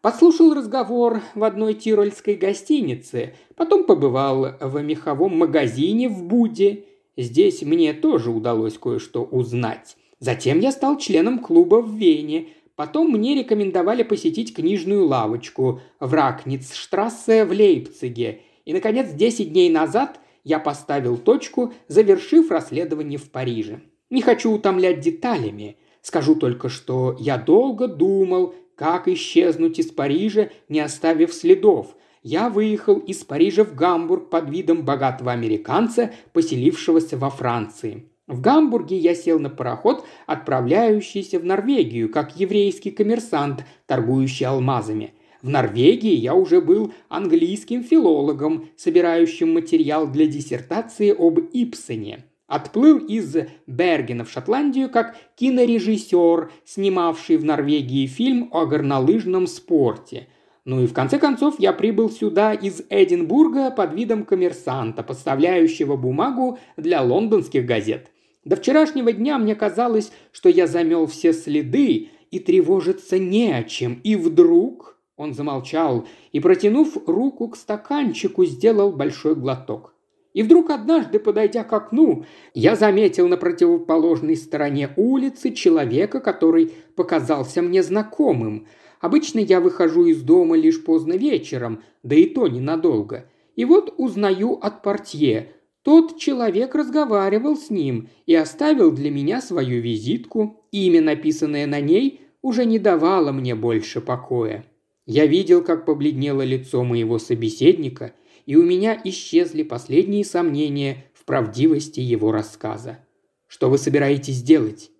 Подслушал 0.00 0.54
разговор 0.54 1.22
в 1.34 1.42
одной 1.42 1.74
тирольской 1.74 2.34
гостинице, 2.34 3.34
потом 3.56 3.84
побывал 3.84 4.54
в 4.60 4.80
меховом 4.82 5.36
магазине 5.38 6.08
в 6.08 6.24
Буде. 6.24 6.84
Здесь 7.16 7.62
мне 7.62 7.92
тоже 7.92 8.30
удалось 8.30 8.78
кое-что 8.78 9.24
узнать. 9.24 9.96
Затем 10.20 10.60
я 10.60 10.72
стал 10.72 10.98
членом 10.98 11.40
клуба 11.40 11.76
в 11.76 11.94
Вене. 11.94 12.48
Потом 12.76 13.10
мне 13.10 13.34
рекомендовали 13.34 14.04
посетить 14.04 14.54
книжную 14.54 15.04
лавочку 15.06 15.80
в 15.98 16.14
Ракницштрассе 16.14 17.44
в 17.44 17.50
Лейпциге. 17.50 18.42
И, 18.64 18.72
наконец, 18.72 19.10
10 19.12 19.52
дней 19.52 19.68
назад 19.68 20.20
я 20.48 20.58
поставил 20.58 21.18
точку, 21.18 21.74
завершив 21.88 22.50
расследование 22.50 23.18
в 23.18 23.30
Париже. 23.30 23.82
Не 24.08 24.22
хочу 24.22 24.50
утомлять 24.50 25.00
деталями. 25.00 25.76
Скажу 26.00 26.36
только, 26.36 26.70
что 26.70 27.14
я 27.20 27.36
долго 27.36 27.86
думал, 27.86 28.54
как 28.74 29.08
исчезнуть 29.08 29.78
из 29.78 29.90
Парижа, 29.90 30.48
не 30.70 30.80
оставив 30.80 31.34
следов. 31.34 31.94
Я 32.22 32.48
выехал 32.48 32.96
из 32.96 33.24
Парижа 33.24 33.62
в 33.62 33.74
Гамбург 33.74 34.30
под 34.30 34.48
видом 34.48 34.86
богатого 34.86 35.32
американца, 35.32 36.14
поселившегося 36.32 37.18
во 37.18 37.28
Франции. 37.28 38.08
В 38.26 38.40
Гамбурге 38.40 38.96
я 38.96 39.14
сел 39.14 39.38
на 39.38 39.50
пароход, 39.50 40.06
отправляющийся 40.26 41.38
в 41.38 41.44
Норвегию, 41.44 42.10
как 42.10 42.36
еврейский 42.36 42.90
коммерсант, 42.90 43.66
торгующий 43.86 44.46
алмазами. 44.46 45.12
В 45.42 45.48
Норвегии 45.48 46.14
я 46.14 46.34
уже 46.34 46.60
был 46.60 46.92
английским 47.08 47.84
филологом, 47.84 48.68
собирающим 48.76 49.54
материал 49.54 50.08
для 50.08 50.26
диссертации 50.26 51.14
об 51.16 51.38
Ипсене. 51.52 52.24
Отплыл 52.48 52.98
из 52.98 53.36
Бергена 53.66 54.24
в 54.24 54.30
Шотландию 54.30 54.88
как 54.90 55.16
кинорежиссер, 55.36 56.50
снимавший 56.64 57.36
в 57.36 57.44
Норвегии 57.44 58.06
фильм 58.06 58.48
о 58.52 58.66
горнолыжном 58.66 59.46
спорте. 59.46 60.28
Ну 60.64 60.82
и 60.82 60.86
в 60.86 60.92
конце 60.92 61.18
концов 61.18 61.60
я 61.60 61.72
прибыл 61.72 62.10
сюда 62.10 62.52
из 62.52 62.82
Эдинбурга 62.90 63.70
под 63.70 63.94
видом 63.94 64.24
коммерсанта, 64.24 65.02
поставляющего 65.02 65.96
бумагу 65.96 66.58
для 66.76 67.00
лондонских 67.00 67.64
газет. 67.64 68.10
До 68.44 68.56
вчерашнего 68.56 69.12
дня 69.12 69.38
мне 69.38 69.54
казалось, 69.54 70.10
что 70.32 70.48
я 70.48 70.66
замел 70.66 71.06
все 71.06 71.32
следы 71.32 72.08
и 72.30 72.38
тревожиться 72.38 73.18
не 73.18 73.52
о 73.52 73.62
чем. 73.62 74.00
И 74.02 74.16
вдруг 74.16 74.97
он 75.18 75.34
замолчал 75.34 76.06
и, 76.32 76.40
протянув 76.40 76.96
руку 77.06 77.48
к 77.48 77.56
стаканчику, 77.56 78.46
сделал 78.46 78.92
большой 78.92 79.34
глоток. 79.34 79.92
И 80.32 80.42
вдруг 80.42 80.70
однажды, 80.70 81.18
подойдя 81.18 81.64
к 81.64 81.72
окну, 81.72 82.24
я 82.54 82.76
заметил 82.76 83.26
на 83.26 83.36
противоположной 83.36 84.36
стороне 84.36 84.90
улицы 84.96 85.50
человека, 85.50 86.20
который 86.20 86.72
показался 86.94 87.60
мне 87.60 87.82
знакомым. 87.82 88.68
Обычно 89.00 89.40
я 89.40 89.60
выхожу 89.60 90.06
из 90.06 90.22
дома 90.22 90.56
лишь 90.56 90.82
поздно 90.84 91.14
вечером, 91.14 91.82
да 92.04 92.14
и 92.14 92.26
то 92.26 92.46
ненадолго. 92.46 93.28
И 93.56 93.64
вот 93.64 93.94
узнаю 93.96 94.52
от 94.52 94.82
портье. 94.82 95.52
Тот 95.82 96.18
человек 96.18 96.76
разговаривал 96.76 97.56
с 97.56 97.70
ним 97.70 98.08
и 98.26 98.34
оставил 98.36 98.92
для 98.92 99.10
меня 99.10 99.40
свою 99.40 99.80
визитку. 99.80 100.62
Имя, 100.70 101.00
написанное 101.00 101.66
на 101.66 101.80
ней, 101.80 102.20
уже 102.42 102.64
не 102.64 102.78
давало 102.78 103.32
мне 103.32 103.56
больше 103.56 104.00
покоя. 104.00 104.64
Я 105.08 105.26
видел, 105.26 105.64
как 105.64 105.84
побледнело 105.84 106.42
лицо 106.42 106.84
моего 106.84 107.18
собеседника– 107.18 108.12
и 108.48 108.56
у 108.56 108.62
меня 108.62 108.98
исчезли 109.04 109.62
последние 109.62 110.24
сомнения 110.24 111.04
в 111.12 111.26
правдивости 111.26 112.00
его 112.00 112.32
рассказа. 112.32 113.00
Что 113.46 113.68
вы 113.68 113.76
собираетесь 113.76 114.42
делать? 114.42 114.90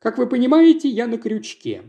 Как 0.00 0.18
вы 0.18 0.26
понимаете, 0.26 0.88
я 0.88 1.06
на 1.06 1.16
крючке. 1.16 1.82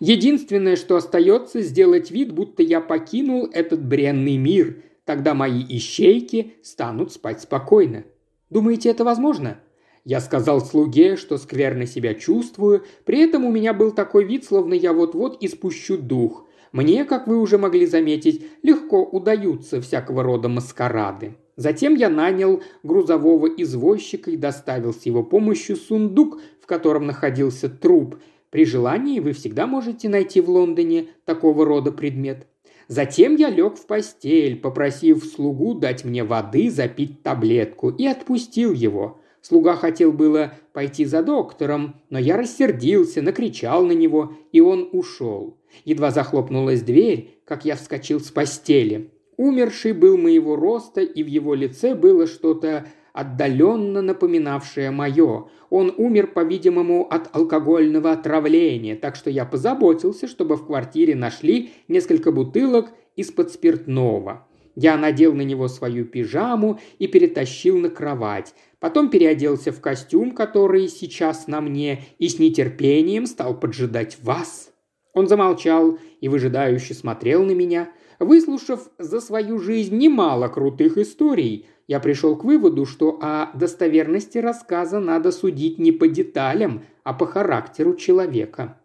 Единственное, 0.00 0.74
что 0.74 0.96
остается, 0.96 1.60
сделать 1.60 2.10
вид, 2.10 2.32
будто 2.32 2.64
я 2.64 2.80
покинул 2.80 3.48
этот 3.52 3.86
бренный 3.86 4.36
мир. 4.36 4.82
Тогда 5.04 5.32
мои 5.32 5.64
ищейки 5.68 6.54
станут 6.64 7.12
спать 7.12 7.40
спокойно. 7.40 8.02
Думаете, 8.50 8.88
это 8.88 9.04
возможно? 9.04 9.60
Я 10.04 10.20
сказал 10.20 10.60
слуге, 10.60 11.16
что 11.16 11.38
скверно 11.38 11.86
себя 11.86 12.14
чувствую, 12.14 12.82
при 13.04 13.20
этом 13.20 13.44
у 13.44 13.52
меня 13.52 13.74
был 13.74 13.92
такой 13.92 14.24
вид, 14.24 14.44
словно 14.44 14.74
я 14.74 14.92
вот-вот 14.92 15.40
испущу 15.40 15.98
дух. 15.98 16.47
Мне, 16.72 17.04
как 17.04 17.26
вы 17.26 17.40
уже 17.40 17.58
могли 17.58 17.86
заметить, 17.86 18.44
легко 18.62 19.02
удаются 19.02 19.80
всякого 19.80 20.22
рода 20.22 20.48
маскарады. 20.48 21.36
Затем 21.56 21.94
я 21.94 22.08
нанял 22.08 22.62
грузового 22.82 23.48
извозчика 23.48 24.30
и 24.30 24.36
доставил 24.36 24.92
с 24.92 25.06
его 25.06 25.24
помощью 25.24 25.76
сундук, 25.76 26.40
в 26.60 26.66
котором 26.66 27.06
находился 27.06 27.68
труп. 27.68 28.16
При 28.50 28.64
желании 28.64 29.20
вы 29.20 29.32
всегда 29.32 29.66
можете 29.66 30.08
найти 30.08 30.40
в 30.40 30.48
Лондоне 30.48 31.08
такого 31.24 31.64
рода 31.64 31.90
предмет. 31.90 32.46
Затем 32.86 33.36
я 33.36 33.50
лег 33.50 33.76
в 33.76 33.86
постель, 33.86 34.56
попросив 34.56 35.22
слугу 35.24 35.74
дать 35.74 36.04
мне 36.04 36.24
воды, 36.24 36.70
запить 36.70 37.22
таблетку, 37.22 37.90
и 37.90 38.06
отпустил 38.06 38.72
его. 38.72 39.20
Слуга 39.40 39.76
хотел 39.76 40.12
было 40.12 40.52
пойти 40.72 41.04
за 41.04 41.22
доктором, 41.22 41.96
но 42.10 42.18
я 42.18 42.36
рассердился, 42.36 43.22
накричал 43.22 43.84
на 43.86 43.92
него, 43.92 44.32
и 44.52 44.60
он 44.60 44.88
ушел. 44.92 45.56
Едва 45.84 46.10
захлопнулась 46.10 46.82
дверь, 46.82 47.40
как 47.44 47.64
я 47.64 47.76
вскочил 47.76 48.20
с 48.20 48.30
постели. 48.30 49.10
Умерший 49.36 49.92
был 49.92 50.18
моего 50.18 50.56
роста, 50.56 51.00
и 51.00 51.22
в 51.22 51.26
его 51.26 51.54
лице 51.54 51.94
было 51.94 52.26
что-то 52.26 52.86
отдаленно 53.12 54.02
напоминавшее 54.02 54.90
мое. 54.90 55.48
Он 55.70 55.92
умер, 55.96 56.28
по-видимому, 56.28 57.06
от 57.08 57.34
алкогольного 57.34 58.12
отравления, 58.12 58.96
так 58.96 59.16
что 59.16 59.30
я 59.30 59.44
позаботился, 59.44 60.28
чтобы 60.28 60.56
в 60.56 60.66
квартире 60.66 61.14
нашли 61.14 61.70
несколько 61.88 62.32
бутылок 62.32 62.90
из-под 63.16 63.50
спиртного. 63.50 64.47
Я 64.80 64.96
надел 64.96 65.34
на 65.34 65.42
него 65.42 65.66
свою 65.66 66.04
пижаму 66.04 66.78
и 67.00 67.08
перетащил 67.08 67.78
на 67.78 67.90
кровать. 67.90 68.54
Потом 68.78 69.10
переоделся 69.10 69.72
в 69.72 69.80
костюм, 69.80 70.30
который 70.30 70.86
сейчас 70.86 71.48
на 71.48 71.60
мне, 71.60 72.04
и 72.20 72.28
с 72.28 72.38
нетерпением 72.38 73.26
стал 73.26 73.58
поджидать 73.58 74.18
вас. 74.22 74.70
Он 75.14 75.26
замолчал 75.26 75.98
и 76.20 76.28
выжидающе 76.28 76.94
смотрел 76.94 77.42
на 77.42 77.56
меня. 77.56 77.88
Выслушав 78.20 78.88
за 78.98 79.20
свою 79.20 79.58
жизнь 79.58 79.98
немало 79.98 80.46
крутых 80.46 80.96
историй, 80.96 81.66
я 81.88 81.98
пришел 81.98 82.36
к 82.36 82.44
выводу, 82.44 82.86
что 82.86 83.18
о 83.20 83.50
достоверности 83.54 84.38
рассказа 84.38 85.00
надо 85.00 85.32
судить 85.32 85.80
не 85.80 85.90
по 85.90 86.06
деталям, 86.06 86.84
а 87.02 87.14
по 87.14 87.26
характеру 87.26 87.96
человека. 87.96 88.78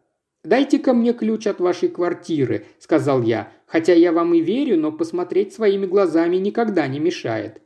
«Дайте-ка 0.43 0.93
мне 0.93 1.13
ключ 1.13 1.47
от 1.47 1.60
вашей 1.60 1.88
квартиры»,– 1.88 2.65
сказал 2.79 3.21
я. 3.21 3.51
«Хотя 3.74 3.94
я 3.94 4.12
вам 4.12 4.36
и 4.36 4.40
верю, 4.40 4.80
но 4.80 4.92
посмотреть 4.92 5.52
своими 5.52 5.88
глазами 5.88 6.36
никогда 6.36 6.86
не 6.86 7.00
мешает». 7.00 7.60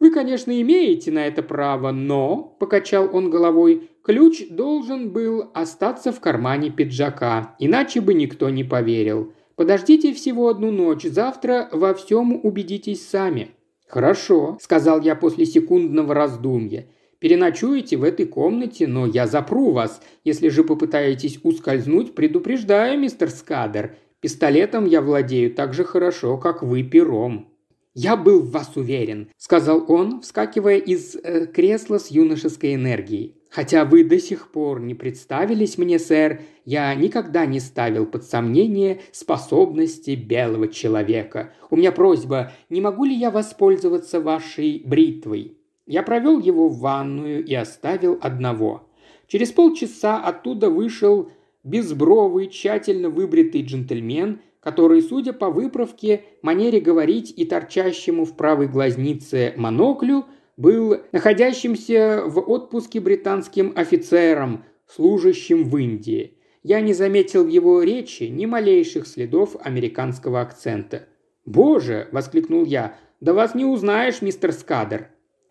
«Вы, 0.00 0.10
конечно, 0.10 0.58
имеете 0.58 1.10
на 1.10 1.26
это 1.26 1.42
право, 1.42 1.92
но»,– 1.92 2.56
покачал 2.58 3.10
он 3.14 3.28
головой,– 3.28 3.90
«ключ 4.02 4.48
должен 4.48 5.10
был 5.10 5.50
остаться 5.52 6.12
в 6.12 6.20
кармане 6.20 6.70
пиджака, 6.70 7.54
иначе 7.58 8.00
бы 8.00 8.14
никто 8.14 8.48
не 8.48 8.64
поверил. 8.64 9.34
Подождите 9.54 10.14
всего 10.14 10.48
одну 10.48 10.70
ночь, 10.70 11.04
завтра 11.04 11.68
во 11.72 11.92
всем 11.92 12.40
убедитесь 12.42 13.06
сами». 13.06 13.50
«Хорошо»,– 13.86 14.56
сказал 14.62 15.02
я 15.02 15.14
после 15.14 15.44
секундного 15.44 16.14
раздумья. 16.14 16.86
«Переночуете 17.18 17.98
в 17.98 18.04
этой 18.04 18.24
комнате, 18.24 18.86
но 18.86 19.06
я 19.06 19.26
запру 19.26 19.72
вас. 19.72 20.00
Если 20.24 20.48
же 20.48 20.64
попытаетесь 20.64 21.38
ускользнуть, 21.42 22.14
предупреждаю, 22.14 22.98
мистер 22.98 23.28
Скадер. 23.28 23.96
Пистолетом 24.24 24.86
я 24.86 25.02
владею 25.02 25.54
так 25.54 25.74
же 25.74 25.84
хорошо, 25.84 26.38
как 26.38 26.62
вы 26.62 26.82
пером». 26.82 27.50
«Я 27.92 28.16
был 28.16 28.40
в 28.40 28.52
вас 28.52 28.74
уверен»,– 28.74 29.28
сказал 29.36 29.84
он, 29.86 30.22
вскакивая 30.22 30.78
из 30.78 31.14
э, 31.14 31.46
кресла 31.46 31.98
с 31.98 32.10
юношеской 32.10 32.74
энергией. 32.74 33.36
Хотя 33.50 33.84
вы 33.84 34.02
до 34.02 34.18
сих 34.18 34.50
пор 34.50 34.80
не 34.80 34.94
представились 34.94 35.76
мне, 35.76 35.98
сэр, 35.98 36.40
я 36.64 36.94
никогда 36.94 37.44
не 37.44 37.60
ставил 37.60 38.06
под 38.06 38.24
сомнение 38.24 39.02
способности 39.12 40.12
белого 40.12 40.68
человека. 40.68 41.52
У 41.68 41.76
меня 41.76 41.92
просьба, 41.92 42.52
не 42.70 42.80
могу 42.80 43.04
ли 43.04 43.14
я 43.14 43.30
воспользоваться 43.30 44.20
вашей 44.22 44.82
бритвой? 44.86 45.58
Я 45.84 46.02
провел 46.02 46.40
его 46.40 46.70
в 46.70 46.78
ванную 46.78 47.44
и 47.44 47.52
оставил 47.52 48.18
одного. 48.22 48.88
Через 49.26 49.52
полчаса 49.52 50.22
оттуда 50.22 50.70
вышел 50.70 51.30
безбровый, 51.64 52.48
тщательно 52.48 53.08
выбритый 53.08 53.62
джентльмен, 53.62 54.40
который, 54.60 55.02
судя 55.02 55.32
по 55.32 55.50
выправке, 55.50 56.22
манере 56.42 56.80
говорить 56.80 57.32
и 57.36 57.44
торчащему 57.44 58.24
в 58.24 58.36
правой 58.36 58.68
глазнице 58.68 59.52
моноклю, 59.56 60.26
был 60.56 60.98
находящимся 61.12 62.22
в 62.26 62.38
отпуске 62.38 63.00
британским 63.00 63.72
офицером, 63.74 64.64
служащим 64.86 65.64
в 65.64 65.76
Индии. 65.76 66.38
Я 66.62 66.80
не 66.80 66.94
заметил 66.94 67.44
в 67.44 67.48
его 67.48 67.82
речи 67.82 68.24
ни 68.24 68.46
малейших 68.46 69.06
следов 69.06 69.56
американского 69.60 70.40
акцента. 70.40 71.06
«Боже!»– 71.44 72.08
воскликнул 72.12 72.64
я. 72.64 72.96
«Да 73.20 73.34
вас 73.34 73.54
не 73.54 73.64
узнаешь, 73.64 74.22
мистер 74.22 74.52
Скадер!» 74.52 75.08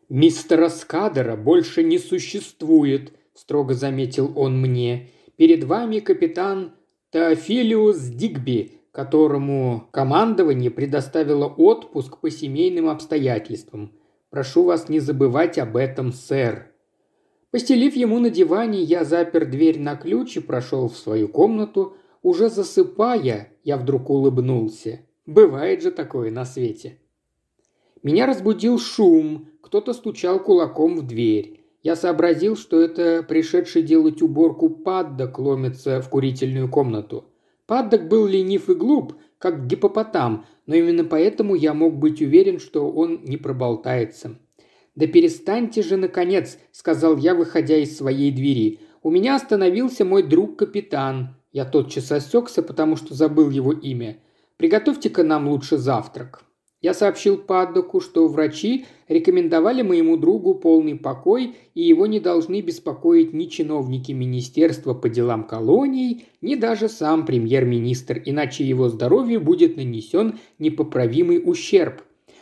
«Мистера 0.10 0.70
Скадера 0.70 1.36
больше 1.36 1.84
не 1.84 2.00
существует»,– 2.00 3.14
строго 3.36 3.74
заметил 3.74 4.32
он 4.36 4.60
мне. 4.60 5.10
«Перед 5.36 5.64
вами 5.64 6.00
капитан 6.00 6.74
Теофилиус 7.12 8.00
Дигби, 8.00 8.80
которому 8.92 9.88
командование 9.92 10.70
предоставило 10.70 11.48
отпуск 11.48 12.20
по 12.20 12.30
семейным 12.30 12.90
обстоятельствам. 12.90 13.92
Прошу 14.30 14.64
вас 14.64 14.90
не 14.90 15.00
забывать 15.00 15.58
об 15.58 15.78
этом, 15.78 16.12
сэр». 16.12 16.74
Постелив 17.52 17.96
ему 17.96 18.18
на 18.18 18.32
диване, 18.32 18.82
я 18.82 19.04
запер 19.04 19.46
дверь 19.46 19.80
на 19.80 19.96
ключ 19.96 20.38
и 20.38 20.40
прошел 20.40 20.90
в 20.90 20.98
свою 20.98 21.28
комнату. 21.28 21.96
Уже 22.24 22.50
засыпая, 22.50 23.50
я 23.64 23.78
вдруг 23.78 24.10
улыбнулся. 24.10 25.02
Бывает 25.28 25.84
же 25.84 25.92
такое 25.92 26.32
на 26.32 26.46
свете. 26.46 26.98
Меня 28.02 28.26
разбудил 28.26 28.80
шум, 28.80 29.50
кто-то 29.62 29.94
стучал 29.94 30.40
кулаком 30.40 30.98
в 30.98 31.08
дверь. 31.08 31.63
Я 31.84 31.98
сообразил, 31.98 32.56
что 32.56 32.82
это 32.82 33.24
пришедший 33.24 33.84
делать 33.84 34.22
уборку 34.22 34.70
Паддок 34.70 35.38
ломится 35.38 36.02
в 36.02 36.10
курительную 36.10 36.70
комнату. 36.70 37.26
Паддок 37.68 38.08
был 38.08 38.26
ленив 38.26 38.70
и 38.70 38.74
глуп, 38.74 39.16
как 39.38 39.68
гипопотам, 39.68 40.46
но 40.66 40.76
именно 40.76 41.04
поэтому 41.04 41.56
я 41.56 41.74
мог 41.74 41.98
быть 41.98 42.22
уверен, 42.22 42.60
что 42.60 42.90
он 42.90 43.24
не 43.26 43.36
проболтается. 43.36 44.40
«Да 44.96 45.08
перестаньте 45.08 45.82
же, 45.82 45.98
наконец»,– 45.98 46.58
сказал 46.72 47.18
я, 47.18 47.36
выходя 47.36 47.76
из 47.76 47.98
своей 47.98 48.32
двери. 48.32 48.80
«У 49.02 49.12
меня 49.12 49.36
остановился 49.36 50.06
мой 50.06 50.24
друг-капитан». 50.24 51.36
Я 51.52 51.66
тотчас 51.66 52.12
осекся, 52.12 52.64
потому 52.64 52.96
что 52.96 53.14
забыл 53.14 53.50
его 53.50 53.74
имя. 53.74 54.20
«Приготовьте-ка 54.58 55.24
нам 55.24 55.50
лучше 55.50 55.78
завтрак». 55.78 56.46
Я 56.84 56.94
сообщил 56.94 57.38
Паддоку, 57.38 58.02
что 58.02 58.28
врачи 58.28 58.86
рекомендовали 59.08 59.82
моему 59.82 60.18
другу 60.18 60.54
полный 60.54 60.96
покой, 60.96 61.56
и 61.76 61.82
его 61.82 62.08
не 62.08 62.20
должны 62.20 62.60
беспокоить 62.60 63.32
ни 63.32 63.46
чиновники 63.46 64.12
Министерства 64.12 64.94
по 64.94 65.08
делам 65.08 65.46
колоний, 65.46 66.26
ни 66.42 66.56
даже 66.56 66.90
сам 66.90 67.26
премьер-министр, 67.26 68.22
иначе 68.26 68.66
его 68.66 68.90
здоровью 68.90 69.40
будет 69.40 69.78
нанесен 69.78 70.40
непоправимый 70.60 71.42
ущерб. 71.44 72.02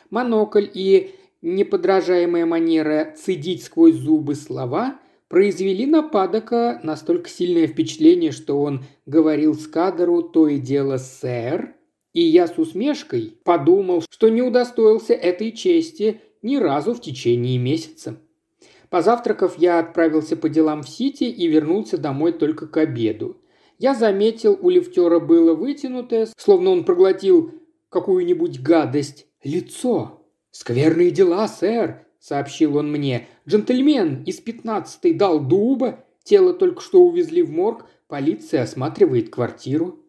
Монокль 0.10 0.68
и 0.74 1.12
неподражаемая 1.44 2.48
манера 2.48 3.14
цедить 3.16 3.64
сквозь 3.64 3.94
зубы 3.94 4.34
слова 4.34 5.00
произвели 5.28 5.86
на 5.86 6.02
Падока 6.02 6.82
настолько 6.82 7.30
сильное 7.30 7.68
впечатление, 7.68 8.32
что 8.32 8.60
он 8.60 8.86
говорил 9.06 9.54
Скадеру 9.54 10.24
то 10.24 10.48
и 10.48 10.58
дело 10.58 10.98
«сэр», 10.98 11.76
и 12.14 12.22
я 12.22 12.48
с 12.48 12.58
усмешкой 12.58 13.38
подумал, 13.44 14.04
что 14.10 14.30
не 14.30 14.42
удостоился 14.42 15.14
этой 15.14 15.52
чести 15.52 16.22
ни 16.42 16.58
разу 16.58 16.94
в 16.94 17.02
течение 17.02 17.58
месяца. 17.58 18.18
Позавтракав, 18.90 19.58
я 19.58 19.80
отправился 19.80 20.36
по 20.36 20.50
делам 20.50 20.84
в 20.84 20.90
Сити 20.90 21.24
и 21.24 21.48
вернулся 21.48 21.98
домой 21.98 22.34
только 22.34 22.68
к 22.68 22.76
обеду. 22.78 23.38
Я 23.80 23.96
заметил, 23.96 24.60
у 24.62 24.70
лифтера 24.70 25.20
было 25.20 25.56
вытянутое, 25.56 26.28
словно 26.38 26.72
он 26.72 26.84
проглотил 26.84 27.54
какую-нибудь 27.90 28.62
гадость, 28.62 29.28
лицо. 29.44 30.22
«Скверные 30.52 31.12
дела, 31.12 31.48
сэр»,— 31.48 32.06
сообщил 32.20 32.76
он 32.76 32.92
мне. 32.92 33.28
«Джентльмен 33.48 34.24
из 34.24 34.42
пятнадцатой 34.42 35.14
дал 35.14 35.40
дуба, 35.40 36.04
тело 36.24 36.54
только 36.54 36.82
что 36.82 37.04
увезли 37.04 37.42
в 37.42 37.52
морг, 37.52 37.86
полиция 38.08 38.64
осматривает 38.64 39.30
квартиру». 39.30 40.00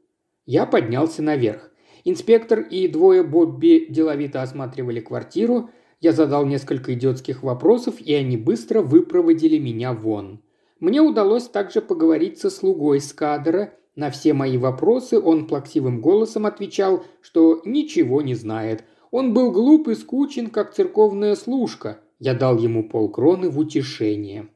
Я 0.45 0.67
поднялся 0.67 1.23
наверх. 1.23 1.72
Инспектор 2.05 2.61
и 2.61 2.88
двое 2.88 3.23
Бобби 3.23 3.87
деловито 3.88 4.43
осматривали 4.43 5.01
квартиру. 5.01 5.71
Я 6.01 6.12
задал 6.12 6.45
несколько 6.45 6.95
идиотских 6.95 7.43
вопросов, 7.43 8.01
и 8.01 8.12
они 8.15 8.37
быстро 8.37 8.83
выпроводили 8.83 9.59
меня 9.59 9.93
вон. 9.93 10.41
Мне 10.81 11.01
удалось 11.01 11.47
также 11.47 11.81
поговорить 11.81 12.38
со 12.38 12.51
слугой 12.51 13.01
Скадера. 13.01 13.73
На 13.95 14.11
все 14.11 14.33
мои 14.33 14.59
вопросы 14.59 15.21
он 15.21 15.47
плаксивым 15.47 16.01
голосом 16.01 16.47
отвечал, 16.47 17.05
что 17.21 17.62
ничего 17.65 18.21
не 18.21 18.35
знает. 18.35 18.83
Он 19.12 19.33
был 19.33 19.53
глуп 19.53 19.88
и 19.88 19.95
скучен, 19.95 20.49
как 20.49 20.75
церковная 20.75 21.37
служка. 21.37 22.01
Я 22.19 22.35
дал 22.35 22.59
ему 22.59 22.88
полкроны 22.88 23.49
в 23.49 23.59
утешение. 23.59 24.49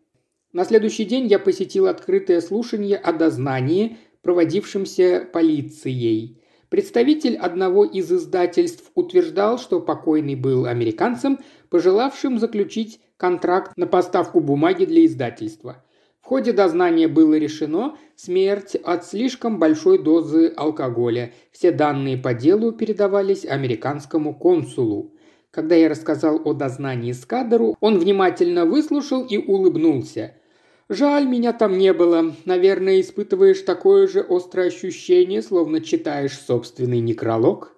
На 0.52 0.64
следующий 0.64 1.04
день 1.04 1.26
я 1.26 1.38
посетил 1.38 1.86
открытое 1.86 2.40
слушание 2.40 2.96
о 2.96 3.12
дознании, 3.12 3.98
проводившемся 4.22 5.28
полицией. 5.32 6.40
Представитель 6.68 7.36
одного 7.36 7.84
из 7.84 8.10
издательств 8.10 8.90
утверждал, 8.94 9.58
что 9.58 9.80
покойный 9.80 10.34
был 10.34 10.66
американцем, 10.66 11.38
пожелавшим 11.70 12.40
заключить 12.40 13.00
контракт 13.16 13.72
на 13.76 13.86
поставку 13.86 14.40
бумаги 14.40 14.84
для 14.84 15.06
издательства. 15.06 15.84
В 16.20 16.26
ходе 16.26 16.52
дознания 16.52 17.06
было 17.06 17.34
решено 17.34 17.96
смерть 18.16 18.74
от 18.74 19.06
слишком 19.06 19.60
большой 19.60 20.02
дозы 20.02 20.52
алкоголя. 20.56 21.32
Все 21.52 21.70
данные 21.70 22.16
по 22.16 22.34
делу 22.34 22.72
передавались 22.72 23.44
американскому 23.44 24.34
консулу. 24.34 25.14
Когда 25.52 25.76
я 25.76 25.88
рассказал 25.88 26.42
о 26.44 26.52
дознании 26.52 27.12
Скадеру, 27.12 27.76
он 27.80 28.00
внимательно 28.00 28.64
выслушал 28.66 29.24
и 29.24 29.38
улыбнулся– 29.38 30.34
Жаль, 30.88 31.26
меня 31.26 31.52
там 31.52 31.78
не 31.78 31.92
было. 31.92 32.34
Наверное, 32.44 33.00
испытываешь 33.00 33.62
такое 33.62 34.06
же 34.06 34.20
острое 34.20 34.68
ощущение, 34.68 35.42
словно 35.42 35.80
читаешь 35.80 36.38
собственный 36.38 37.00
некролог. 37.00 37.76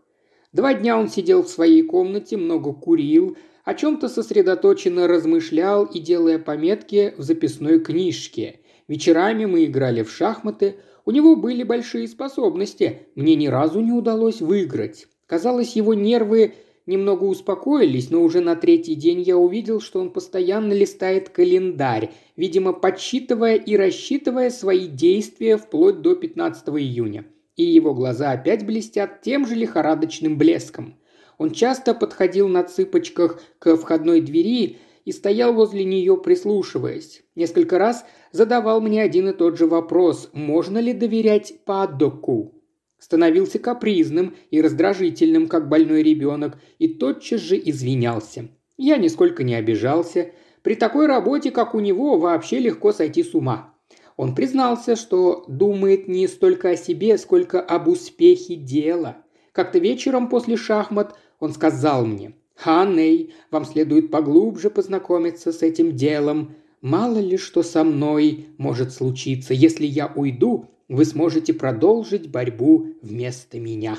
Два 0.52 0.74
дня 0.74 0.98
он 0.98 1.08
сидел 1.08 1.42
в 1.42 1.48
своей 1.48 1.82
комнате, 1.82 2.36
много 2.36 2.72
курил, 2.72 3.36
о 3.64 3.74
чем-то 3.74 4.08
сосредоточенно 4.08 5.06
размышлял 5.06 5.84
и 5.84 6.00
делая 6.00 6.38
пометки 6.38 7.14
в 7.16 7.22
записной 7.22 7.80
книжке. 7.80 8.60
Вечерами 8.88 9.46
мы 9.46 9.64
играли 9.64 10.02
в 10.02 10.10
шахматы. 10.10 10.76
У 11.06 11.10
него 11.10 11.36
были 11.36 11.62
большие 11.62 12.08
способности. 12.08 13.08
Мне 13.14 13.36
ни 13.36 13.46
разу 13.46 13.80
не 13.80 13.92
удалось 13.92 14.40
выиграть. 14.40 15.06
Казалось, 15.26 15.76
его 15.76 15.94
нервы 15.94 16.54
немного 16.88 17.24
успокоились, 17.24 18.10
но 18.10 18.22
уже 18.22 18.40
на 18.40 18.56
третий 18.56 18.96
день 18.96 19.20
я 19.20 19.36
увидел, 19.36 19.80
что 19.80 20.00
он 20.00 20.10
постоянно 20.10 20.72
листает 20.72 21.28
календарь, 21.28 22.10
видимо, 22.34 22.72
подсчитывая 22.72 23.54
и 23.54 23.76
рассчитывая 23.76 24.50
свои 24.50 24.88
действия 24.88 25.56
вплоть 25.56 26.00
до 26.00 26.16
15 26.16 26.68
июня. 26.70 27.26
И 27.56 27.62
его 27.62 27.94
глаза 27.94 28.32
опять 28.32 28.64
блестят 28.64 29.20
тем 29.20 29.46
же 29.46 29.54
лихорадочным 29.54 30.38
блеском. 30.38 30.96
Он 31.36 31.52
часто 31.52 31.94
подходил 31.94 32.48
на 32.48 32.64
цыпочках 32.64 33.40
к 33.58 33.76
входной 33.76 34.20
двери 34.20 34.78
и 35.04 35.12
стоял 35.12 35.52
возле 35.52 35.84
нее, 35.84 36.16
прислушиваясь. 36.16 37.22
Несколько 37.34 37.78
раз 37.78 38.04
задавал 38.32 38.80
мне 38.80 39.02
один 39.02 39.28
и 39.28 39.32
тот 39.32 39.56
же 39.58 39.66
вопрос 39.66 40.30
«Можно 40.32 40.78
ли 40.78 40.92
доверять 40.92 41.54
Падоку?» 41.64 42.57
Становился 42.98 43.58
капризным 43.58 44.36
и 44.50 44.60
раздражительным, 44.60 45.48
как 45.48 45.68
больной 45.68 46.02
ребенок, 46.02 46.58
и 46.78 46.88
тотчас 46.88 47.40
же 47.40 47.56
извинялся. 47.56 48.48
Я 48.76 48.96
нисколько 48.96 49.42
не 49.44 49.54
обижался. 49.54 50.32
При 50.62 50.74
такой 50.74 51.06
работе, 51.06 51.50
как 51.50 51.74
у 51.74 51.80
него, 51.80 52.18
вообще 52.18 52.58
легко 52.58 52.92
сойти 52.92 53.22
с 53.22 53.34
ума. 53.34 53.74
Он 54.16 54.34
признался, 54.34 54.96
что 54.96 55.44
думает 55.46 56.08
не 56.08 56.26
столько 56.26 56.70
о 56.70 56.76
себе, 56.76 57.18
сколько 57.18 57.60
об 57.60 57.88
успехе 57.88 58.56
дела. 58.56 59.18
Как-то 59.52 59.78
вечером 59.78 60.28
после 60.28 60.56
шахмат 60.56 61.16
он 61.38 61.52
сказал 61.52 62.04
мне, 62.04 62.34
«Ханней, 62.56 63.32
вам 63.52 63.64
следует 63.64 64.10
поглубже 64.10 64.70
познакомиться 64.70 65.52
с 65.52 65.62
этим 65.62 65.94
делом. 65.94 66.56
Мало 66.80 67.18
ли 67.18 67.36
что 67.36 67.62
со 67.62 67.84
мной 67.84 68.46
может 68.58 68.92
случиться, 68.92 69.54
если 69.54 69.86
я 69.86 70.12
уйду 70.14 70.66
вы 70.88 71.04
сможете 71.04 71.52
продолжить 71.52 72.30
борьбу 72.30 72.88
вместо 73.02 73.58
меня». 73.58 73.98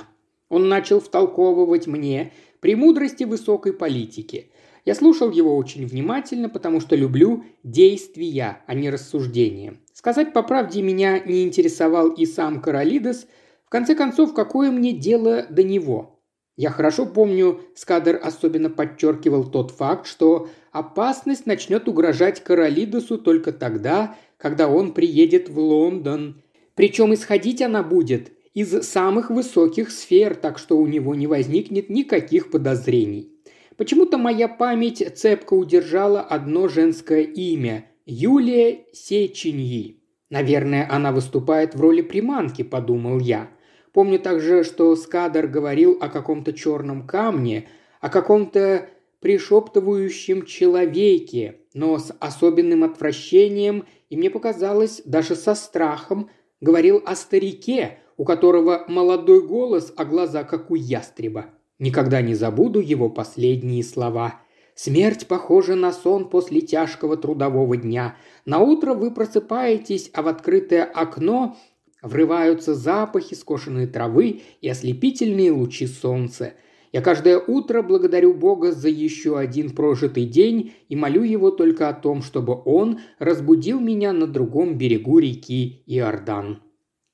Он 0.50 0.68
начал 0.68 1.00
втолковывать 1.00 1.88
мне 1.88 2.34
премудрости 2.60 3.24
высокой 3.24 3.74
политики. 3.74 4.52
Я 4.86 4.96
слушал 4.96 5.30
его 5.30 5.56
очень 5.56 5.86
внимательно, 5.86 6.50
потому 6.50 6.80
что 6.80 6.96
люблю 6.96 7.44
действия, 7.64 8.64
а 8.66 8.74
не 8.74 8.90
рассуждения. 8.90 9.78
Сказать 9.94 10.34
по 10.34 10.42
правде, 10.42 10.82
меня 10.82 11.20
не 11.20 11.44
интересовал 11.44 12.10
и 12.10 12.26
сам 12.26 12.62
Каролидес. 12.62 13.28
В 13.66 13.70
конце 13.70 13.94
концов, 13.94 14.34
какое 14.34 14.72
мне 14.72 14.94
дело 14.94 15.46
до 15.50 15.62
него? 15.62 16.20
Я 16.56 16.72
хорошо 16.72 17.06
помню, 17.06 17.62
Скадер 17.76 18.20
особенно 18.22 18.70
подчеркивал 18.70 19.46
тот 19.46 19.72
факт, 19.72 20.08
что 20.08 20.50
опасность 20.72 21.46
начнет 21.46 21.88
угрожать 21.88 22.44
Каролидесу 22.44 23.18
только 23.18 23.54
тогда, 23.54 24.16
когда 24.38 24.68
он 24.68 24.94
приедет 24.94 25.50
в 25.50 25.60
Лондон. 25.60 26.42
Причем 26.80 27.14
исходить 27.14 27.62
она 27.62 27.84
будет 27.84 28.32
из 28.54 28.70
самых 28.88 29.32
высоких 29.32 29.92
сфер, 29.92 30.34
так 30.34 30.58
что 30.58 30.78
у 30.78 30.88
него 30.88 31.14
не 31.14 31.28
возникнет 31.28 31.90
никаких 31.90 32.52
подозрений. 32.52 33.34
Почему-то 33.76 34.18
моя 34.18 34.48
память 34.48 35.06
цепко 35.18 35.56
удержала 35.56 36.22
одно 36.22 36.70
женское 36.70 37.24
имя– 37.24 37.88
Юлия 38.06 38.86
Сеченьи. 38.94 40.02
Наверное, 40.30 40.88
она 40.90 41.12
выступает 41.12 41.76
в 41.76 41.82
роли 41.82 42.02
приманки, 42.02 42.62
подумал 42.62 43.20
я. 43.20 43.50
Помню 43.92 44.18
также, 44.18 44.64
что 44.64 44.96
Скадер 44.96 45.48
говорил 45.48 45.98
о 46.00 46.08
каком-то 46.08 46.54
черном 46.54 47.06
камне, 47.06 47.68
о 48.00 48.08
каком-то 48.08 48.88
пришептывающем 49.20 50.46
человеке, 50.46 51.58
но 51.74 51.98
с 51.98 52.16
особенным 52.22 52.86
отвращением, 52.86 53.84
и 54.10 54.16
мне 54.16 54.30
показалось, 54.30 55.02
даже 55.04 55.36
со 55.36 55.56
страхом, 55.56 56.30
говорил 56.62 57.02
о 57.06 57.16
старике, 57.16 58.00
у 58.18 58.26
которого 58.26 58.86
молодой 58.88 59.46
голос, 59.46 59.94
а 59.96 60.06
глаза 60.06 60.44
как 60.44 60.72
у 60.72 60.76
ястреба. 60.76 61.48
Никогда 61.78 62.22
не 62.22 62.36
забуду 62.36 62.80
его 62.80 63.10
последние 63.10 63.84
слова. 63.84 64.42
Смерть 64.76 65.28
похожа 65.28 65.76
на 65.76 65.92
сон 65.92 66.30
после 66.30 66.62
тяжкого 66.62 67.18
трудового 67.18 67.78
дня. 67.78 68.16
На 68.46 68.60
утро 68.60 68.94
вы 68.94 69.12
просыпаетесь, 69.12 70.10
а 70.14 70.22
в 70.22 70.28
открытое 70.28 70.84
окно 70.84 71.58
Врываются 72.02 72.76
запахи 72.76 73.34
скошенной 73.34 73.86
травы 73.86 74.42
и 74.62 74.70
ослепительные 74.70 75.52
лучи 75.52 75.86
солнца. 75.86 76.54
Я 76.92 77.02
каждое 77.02 77.38
утро 77.38 77.84
благодарю 77.84 78.34
Бога 78.34 78.72
за 78.72 78.90
еще 78.90 79.38
один 79.38 79.70
прожитый 79.76 80.26
день 80.26 80.74
и 80.88 80.96
молю 80.96 81.22
Его 81.24 81.52
только 81.52 81.88
о 81.88 81.94
том, 81.94 82.24
чтобы 82.24 82.60
Он 82.66 83.00
разбудил 83.20 83.80
меня 83.80 84.12
на 84.12 84.26
другом 84.26 84.78
берегу 84.78 85.20
реки 85.20 85.84
Иордан. 85.86 86.62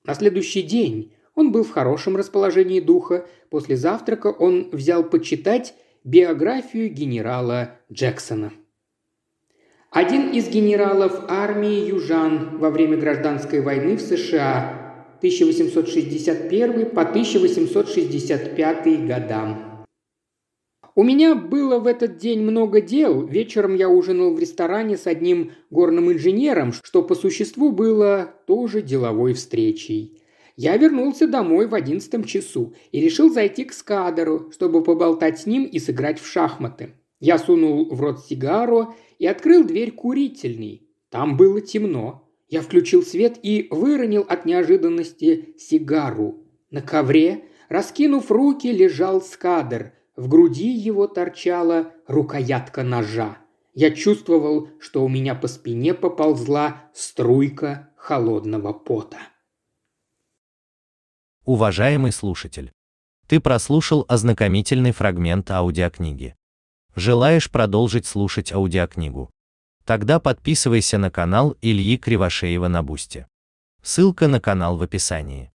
На 0.06 0.14
следующий 0.14 0.62
день 0.62 1.14
он 1.34 1.52
был 1.52 1.64
в 1.64 1.72
хорошем 1.72 2.16
расположении 2.16 2.80
духа. 2.80 3.26
После 3.50 3.76
завтрака 3.76 4.28
он 4.28 4.70
взял 4.72 5.04
почитать 5.04 5.74
биографию 6.06 6.90
генерала 6.90 7.80
Джексона. 7.92 8.54
Один 9.92 10.32
из 10.32 10.50
генералов 10.50 11.26
армии 11.30 11.88
южан 11.88 12.58
во 12.60 12.70
время 12.70 12.98
гражданской 12.98 13.62
войны 13.62 13.98
в 13.98 14.02
США 14.02 14.85
1861 15.26 16.92
по 16.92 17.02
1865 17.02 19.08
годам. 19.08 19.84
У 20.94 21.04
меня 21.04 21.34
было 21.34 21.80
в 21.80 21.88
этот 21.88 22.18
день 22.18 22.42
много 22.42 22.80
дел. 22.80 23.26
Вечером 23.26 23.74
я 23.76 23.90
ужинал 23.90 24.36
в 24.36 24.40
ресторане 24.40 24.98
с 24.98 25.08
одним 25.08 25.54
горным 25.72 26.12
инженером, 26.12 26.74
что 26.74 27.02
по 27.02 27.16
существу 27.16 27.72
было 27.72 28.36
тоже 28.46 28.84
деловой 28.84 29.34
встречей. 29.34 30.22
Я 30.58 30.78
вернулся 30.78 31.28
домой 31.28 31.68
в 31.68 31.74
одиннадцатом 31.74 32.24
часу 32.24 32.76
и 32.92 33.02
решил 33.02 33.34
зайти 33.34 33.66
к 33.66 33.74
Скадеру, 33.74 34.52
чтобы 34.54 34.84
поболтать 34.84 35.40
с 35.40 35.48
ним 35.48 35.66
и 35.66 35.80
сыграть 35.80 36.20
в 36.20 36.28
шахматы. 36.28 36.92
Я 37.20 37.40
сунул 37.40 37.94
в 37.94 38.00
рот 38.00 38.26
сигару 38.26 38.94
и 39.18 39.26
открыл 39.26 39.64
дверь 39.64 39.92
курительной. 39.92 40.88
Там 41.10 41.36
было 41.36 41.62
темно. 41.62 42.25
Я 42.48 42.62
включил 42.62 43.04
свет 43.04 43.40
и 43.42 43.68
выронил 43.72 44.26
от 44.28 44.46
неожиданности 44.46 45.56
сигару. 45.58 46.44
На 46.70 46.82
ковре, 46.82 47.46
раскинув 47.70 48.30
руки, 48.32 48.68
лежал 48.68 49.22
скадер. 49.22 49.94
В 50.16 50.28
груди 50.28 50.70
его 50.70 51.08
торчала 51.08 51.92
рукоятка 52.08 52.84
ножа. 52.84 53.38
Я 53.74 53.92
чувствовал, 53.92 54.70
что 54.80 55.04
у 55.04 55.10
меня 55.10 55.36
по 55.36 55.48
спине 55.48 55.94
поползла 55.94 56.90
струйка 56.94 57.90
холодного 57.98 58.72
пота. 58.72 59.18
Уважаемый 61.44 62.12
слушатель, 62.12 62.72
ты 63.28 63.40
прослушал 63.40 64.06
ознакомительный 64.08 64.94
фрагмент 64.94 65.52
аудиокниги. 65.52 66.36
Желаешь 66.96 67.52
продолжить 67.52 68.06
слушать 68.06 68.54
аудиокнигу? 68.54 69.30
Тогда 69.86 70.20
подписывайся 70.20 70.98
на 70.98 71.12
канал 71.12 71.56
Ильи 71.62 71.98
Кривошеева 71.98 72.68
на 72.68 72.82
Бусти. 72.82 73.28
Ссылка 73.84 74.28
на 74.28 74.42
канал 74.42 74.78
в 74.78 74.82
описании. 74.82 75.52